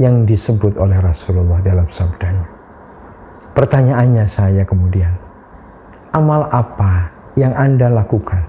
yang 0.00 0.24
disebut 0.24 0.80
oleh 0.80 0.96
Rasulullah 0.96 1.60
dalam 1.60 1.84
sabdanya. 1.92 2.46
Pertanyaannya 3.52 4.24
saya 4.30 4.62
kemudian, 4.64 5.12
amal 6.14 6.46
apa 6.48 7.10
yang 7.36 7.52
Anda 7.52 7.90
lakukan? 7.90 8.46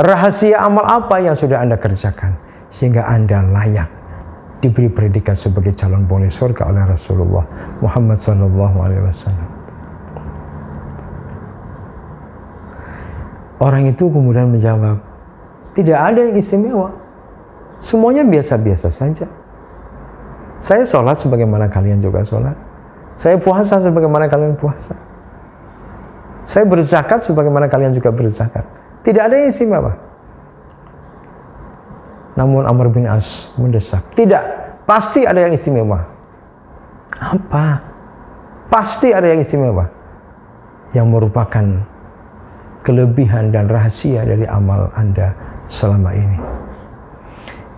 Rahasia 0.00 0.64
amal 0.64 0.88
apa 0.88 1.20
yang 1.20 1.36
sudah 1.36 1.60
Anda 1.60 1.76
kerjakan 1.76 2.34
sehingga 2.72 3.04
Anda 3.04 3.44
layak 3.44 3.99
diberi 4.60 4.92
predikat 4.92 5.36
sebagai 5.36 5.72
calon 5.72 6.04
penghuni 6.04 6.28
surga 6.28 6.68
oleh 6.68 6.84
Rasulullah 6.84 7.44
Muhammad 7.80 8.20
Sallallahu 8.20 8.76
Alaihi 8.84 9.02
Wasallam. 9.04 9.48
Orang 13.60 13.84
itu 13.88 14.08
kemudian 14.08 14.48
menjawab, 14.48 15.04
tidak 15.76 15.98
ada 16.00 16.20
yang 16.24 16.36
istimewa. 16.40 16.96
Semuanya 17.80 18.24
biasa-biasa 18.24 18.88
saja. 18.88 19.28
Saya 20.60 20.84
sholat 20.84 21.20
sebagaimana 21.20 21.68
kalian 21.68 22.00
juga 22.00 22.24
sholat. 22.24 22.56
Saya 23.16 23.36
puasa 23.36 23.80
sebagaimana 23.80 24.28
kalian 24.28 24.56
puasa. 24.56 24.96
Saya 26.44 26.64
berzakat 26.64 27.24
sebagaimana 27.24 27.68
kalian 27.68 27.92
juga 27.92 28.08
berzakat. 28.12 28.64
Tidak 29.04 29.20
ada 29.20 29.36
yang 29.36 29.52
istimewa. 29.52 30.09
Namun 32.40 32.64
Amr 32.64 32.88
bin 32.88 33.04
As 33.04 33.52
mendesak. 33.60 34.00
Tidak, 34.16 34.40
pasti 34.88 35.28
ada 35.28 35.44
yang 35.44 35.52
istimewa. 35.52 36.00
Apa? 37.20 37.84
Pasti 38.72 39.12
ada 39.12 39.28
yang 39.28 39.44
istimewa. 39.44 40.00
yang 40.90 41.06
merupakan 41.06 41.86
kelebihan 42.82 43.54
dan 43.54 43.70
rahasia 43.70 44.26
dari 44.26 44.42
amal 44.50 44.90
Anda 44.98 45.30
selama 45.70 46.10
ini. 46.18 46.38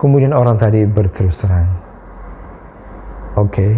Kemudian 0.01 0.33
orang 0.33 0.57
tadi 0.57 0.83
berterus 0.83 1.39
terang, 1.39 1.69
oke, 3.37 3.53
okay, 3.53 3.73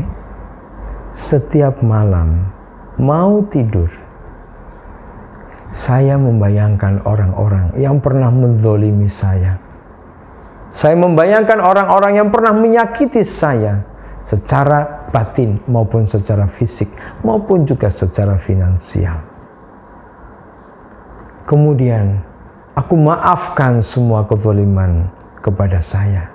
setiap 1.12 1.84
malam 1.86 2.48
mau 2.98 3.44
tidur, 3.46 3.92
saya 5.70 6.16
membayangkan 6.16 7.04
orang-orang 7.04 7.76
yang 7.76 8.00
pernah 8.00 8.32
menzolimi 8.32 9.12
saya. 9.12 9.65
Saya 10.76 11.00
membayangkan 11.00 11.64
orang-orang 11.64 12.20
yang 12.20 12.28
pernah 12.36 12.52
menyakiti 12.52 13.24
saya 13.24 13.80
secara 14.28 15.08
batin 15.08 15.56
maupun 15.72 16.04
secara 16.04 16.52
fisik 16.52 16.92
maupun 17.24 17.64
juga 17.64 17.88
secara 17.88 18.36
finansial. 18.36 19.24
Kemudian 21.48 22.20
aku 22.76 23.00
maafkan 23.00 23.80
semua 23.80 24.28
kezaliman 24.28 25.08
kepada 25.40 25.80
saya 25.80 26.28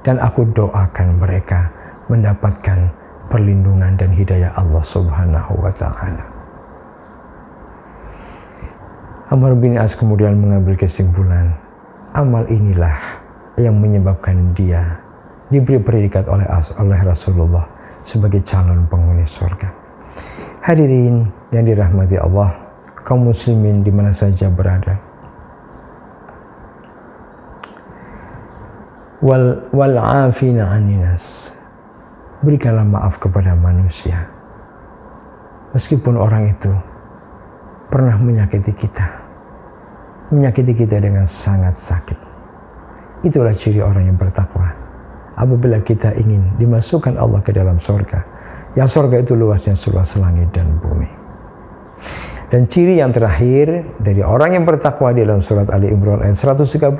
dan 0.00 0.16
aku 0.24 0.48
doakan 0.56 1.20
mereka 1.20 1.68
mendapatkan 2.08 2.88
perlindungan 3.28 3.92
dan 4.00 4.08
hidayah 4.08 4.56
Allah 4.56 4.80
Subhanahu 4.80 5.52
wa 5.60 5.72
taala. 5.76 6.24
Amr 9.28 9.52
bin 9.60 9.76
As 9.76 9.92
kemudian 9.92 10.40
mengambil 10.40 10.80
kesimpulan, 10.80 11.52
amal 12.16 12.48
inilah 12.48 13.21
yang 13.60 13.76
menyebabkan 13.76 14.56
dia 14.56 15.00
diberi 15.52 15.76
predikat 15.76 16.24
oleh 16.24 16.48
oleh 16.80 17.00
Rasulullah 17.04 17.68
sebagai 18.00 18.40
calon 18.48 18.88
penghuni 18.88 19.28
surga. 19.28 19.68
Hadirin 20.62 21.28
yang 21.50 21.64
dirahmati 21.66 22.16
Allah, 22.16 22.54
kaum 23.02 23.28
muslimin 23.28 23.82
di 23.84 23.92
mana 23.92 24.14
saja 24.14 24.48
berada. 24.48 24.96
Wal 29.22 29.70
wal 29.70 29.96
afina 29.98 30.72
aninas. 30.72 31.54
Berikanlah 32.42 32.82
maaf 32.82 33.22
kepada 33.22 33.54
manusia. 33.54 34.26
Meskipun 35.78 36.18
orang 36.18 36.50
itu 36.50 36.74
pernah 37.86 38.18
menyakiti 38.18 38.74
kita. 38.74 39.06
Menyakiti 40.34 40.74
kita 40.74 40.98
dengan 40.98 41.22
sangat 41.22 41.78
sakit. 41.78 42.31
Itulah 43.22 43.54
ciri 43.54 43.78
orang 43.78 44.10
yang 44.10 44.18
bertakwa 44.18 44.82
apabila 45.38 45.78
kita 45.82 46.12
ingin 46.18 46.58
dimasukkan 46.58 47.16
Allah 47.18 47.40
ke 47.42 47.54
dalam 47.54 47.78
surga. 47.78 48.20
Yang 48.72 48.88
surga 48.98 49.16
itu 49.22 49.32
luasnya 49.36 49.76
seluas 49.76 50.16
langit 50.16 50.50
dan 50.50 50.80
bumi. 50.80 51.08
Dan 52.52 52.68
ciri 52.68 53.00
yang 53.00 53.16
terakhir 53.16 53.96
dari 54.00 54.20
orang 54.20 54.60
yang 54.60 54.64
bertakwa 54.68 55.08
di 55.12 55.24
dalam 55.24 55.40
surat 55.40 55.72
Ali 55.72 55.88
Imran 55.88 56.20
ayat 56.20 56.36
134 56.36 56.92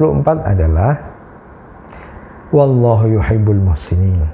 adalah 0.49 0.93
Wallahu 2.53 3.09
yuhibbul 3.09 3.61
muhsinin. 3.61 4.29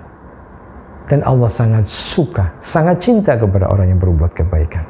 Dan 1.09 1.25
Allah 1.25 1.49
sangat 1.49 1.89
suka, 1.89 2.53
sangat 2.61 3.01
cinta 3.01 3.39
kepada 3.39 3.71
orang 3.71 3.97
yang 3.97 4.01
berbuat 4.03 4.35
kebaikan. 4.35 4.85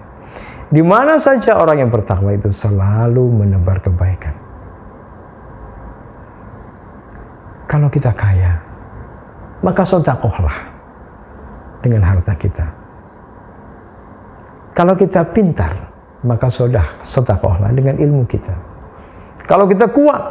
Di 0.68 0.84
mana 0.84 1.16
saja 1.16 1.56
orang 1.56 1.84
yang 1.84 1.90
bertakwa 1.92 2.34
itu 2.34 2.52
selalu 2.52 3.24
menebar 3.44 3.80
kebaikan. 3.80 4.34
Kalau 7.68 7.92
kita 7.92 8.16
kaya, 8.16 8.56
maka 9.60 9.84
sodakohlah 9.84 10.56
dengan 11.84 12.00
harta 12.00 12.32
kita. 12.32 12.66
Kalau 14.72 14.96
kita 14.96 15.26
pintar, 15.36 15.74
maka 16.24 16.48
sodah 16.48 17.02
sodakohlah 17.04 17.70
dengan 17.76 18.00
ilmu 18.00 18.24
kita. 18.24 18.54
Kalau 19.44 19.68
kita 19.68 19.90
kuat, 19.90 20.22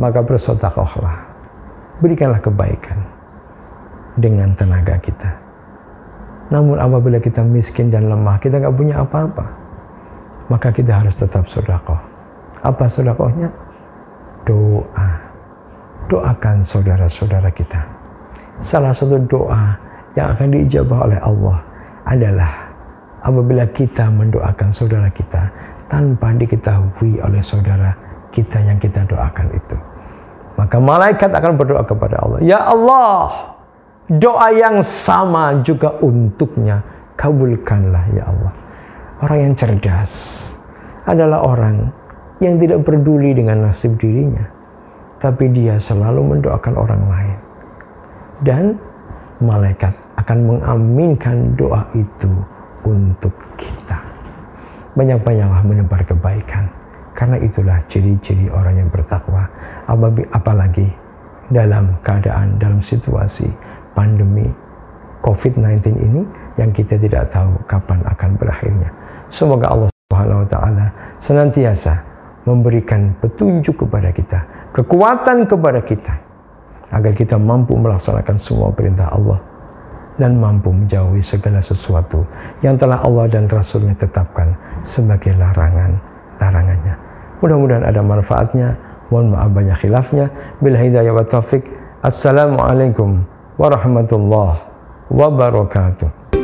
maka 0.00 0.20
bersodakohlah. 0.24 1.16
Berikanlah 2.00 2.40
kebaikan 2.40 3.00
dengan 4.16 4.52
tenaga 4.52 4.96
kita. 5.00 5.30
Namun 6.52 6.78
apabila 6.78 7.18
kita 7.18 7.42
miskin 7.42 7.90
dan 7.90 8.06
lemah, 8.06 8.38
kita 8.38 8.62
nggak 8.62 8.76
punya 8.76 9.02
apa-apa, 9.02 9.46
maka 10.46 10.70
kita 10.70 11.02
harus 11.02 11.16
tetap 11.18 11.50
sodakoh. 11.50 11.98
Apa 12.62 12.86
sodakohnya? 12.86 13.50
Doa. 14.46 15.25
Doakan 16.06 16.62
saudara-saudara 16.62 17.50
kita 17.50 17.82
salah 18.62 18.94
satu 18.94 19.20
doa 19.26 19.76
yang 20.16 20.32
akan 20.32 20.48
diijabah 20.54 21.10
oleh 21.10 21.20
Allah 21.20 21.58
adalah 22.08 22.52
apabila 23.20 23.66
kita 23.68 24.08
mendoakan 24.08 24.70
saudara 24.70 25.10
kita 25.10 25.50
tanpa 25.90 26.32
diketahui 26.34 27.20
oleh 27.20 27.42
saudara 27.42 27.92
kita 28.30 28.62
yang 28.62 28.78
kita 28.78 29.02
doakan 29.04 29.50
itu. 29.54 29.76
Maka 30.56 30.76
malaikat 30.80 31.30
akan 31.34 31.52
berdoa 31.58 31.84
kepada 31.84 32.16
Allah, 32.22 32.38
"Ya 32.40 32.64
Allah, 32.64 33.52
doa 34.08 34.48
yang 34.56 34.80
sama 34.80 35.60
juga 35.60 36.00
untuknya, 36.00 36.80
kabulkanlah 37.18 38.04
ya 38.16 38.24
Allah." 38.24 38.52
Orang 39.20 39.38
yang 39.42 39.52
cerdas 39.56 40.12
adalah 41.04 41.44
orang 41.44 41.92
yang 42.40 42.56
tidak 42.60 42.84
peduli 42.84 43.36
dengan 43.36 43.68
nasib 43.68 43.96
dirinya, 44.00 44.44
tapi 45.22 45.48
dia 45.52 45.80
selalu 45.80 46.36
mendoakan 46.36 46.74
orang 46.76 47.02
lain 47.08 47.38
dan 48.44 48.64
malaikat 49.40 49.92
akan 50.20 50.38
mengaminkan 50.44 51.56
doa 51.56 51.84
itu 51.92 52.30
untuk 52.84 53.32
kita. 53.60 54.00
Banyak-banyaklah 54.96 55.62
menebar 55.66 56.00
kebaikan. 56.08 56.68
Karena 57.16 57.40
itulah 57.40 57.80
ciri-ciri 57.88 58.52
orang 58.52 58.76
yang 58.76 58.90
bertakwa. 58.92 59.48
Apalagi 60.32 60.84
dalam 61.48 61.96
keadaan, 62.04 62.60
dalam 62.60 62.84
situasi 62.84 63.48
pandemi 63.96 64.52
COVID-19 65.24 65.96
ini 65.96 66.22
yang 66.60 66.70
kita 66.76 67.00
tidak 67.00 67.32
tahu 67.32 67.56
kapan 67.64 68.04
akan 68.04 68.30
berakhirnya. 68.36 68.90
Semoga 69.32 69.72
Allah 69.72 69.88
Subhanahu 69.88 70.44
wa 70.44 70.48
taala 70.48 70.86
senantiasa 71.18 72.04
memberikan 72.46 73.10
petunjuk 73.18 73.88
kepada 73.88 74.12
kita, 74.14 74.44
kekuatan 74.76 75.48
kepada 75.48 75.80
kita 75.80 76.20
agar 76.92 77.12
kita 77.16 77.40
mampu 77.40 77.72
melaksanakan 77.80 78.36
semua 78.36 78.68
perintah 78.76 79.08
Allah 79.08 79.40
dan 80.20 80.36
mampu 80.36 80.68
menjauhi 80.68 81.24
segala 81.24 81.64
sesuatu 81.64 82.28
yang 82.60 82.76
telah 82.76 83.00
Allah 83.00 83.24
dan 83.32 83.48
Rasulnya 83.48 83.96
tetapkan 83.96 84.52
sebagai 84.84 85.32
larangan-larangannya. 85.32 86.94
Mudah-mudahan 87.40 87.84
ada 87.88 88.00
manfaatnya. 88.04 88.76
Mohon 89.06 89.38
maaf 89.38 89.50
banyak 89.54 89.76
khilafnya. 89.80 90.26
Bila 90.60 90.76
hidayah 90.76 91.12
wa 91.14 91.24
taufik. 91.24 91.68
Assalamualaikum 92.04 93.24
warahmatullahi 93.56 94.60
wabarakatuh. 95.08 96.35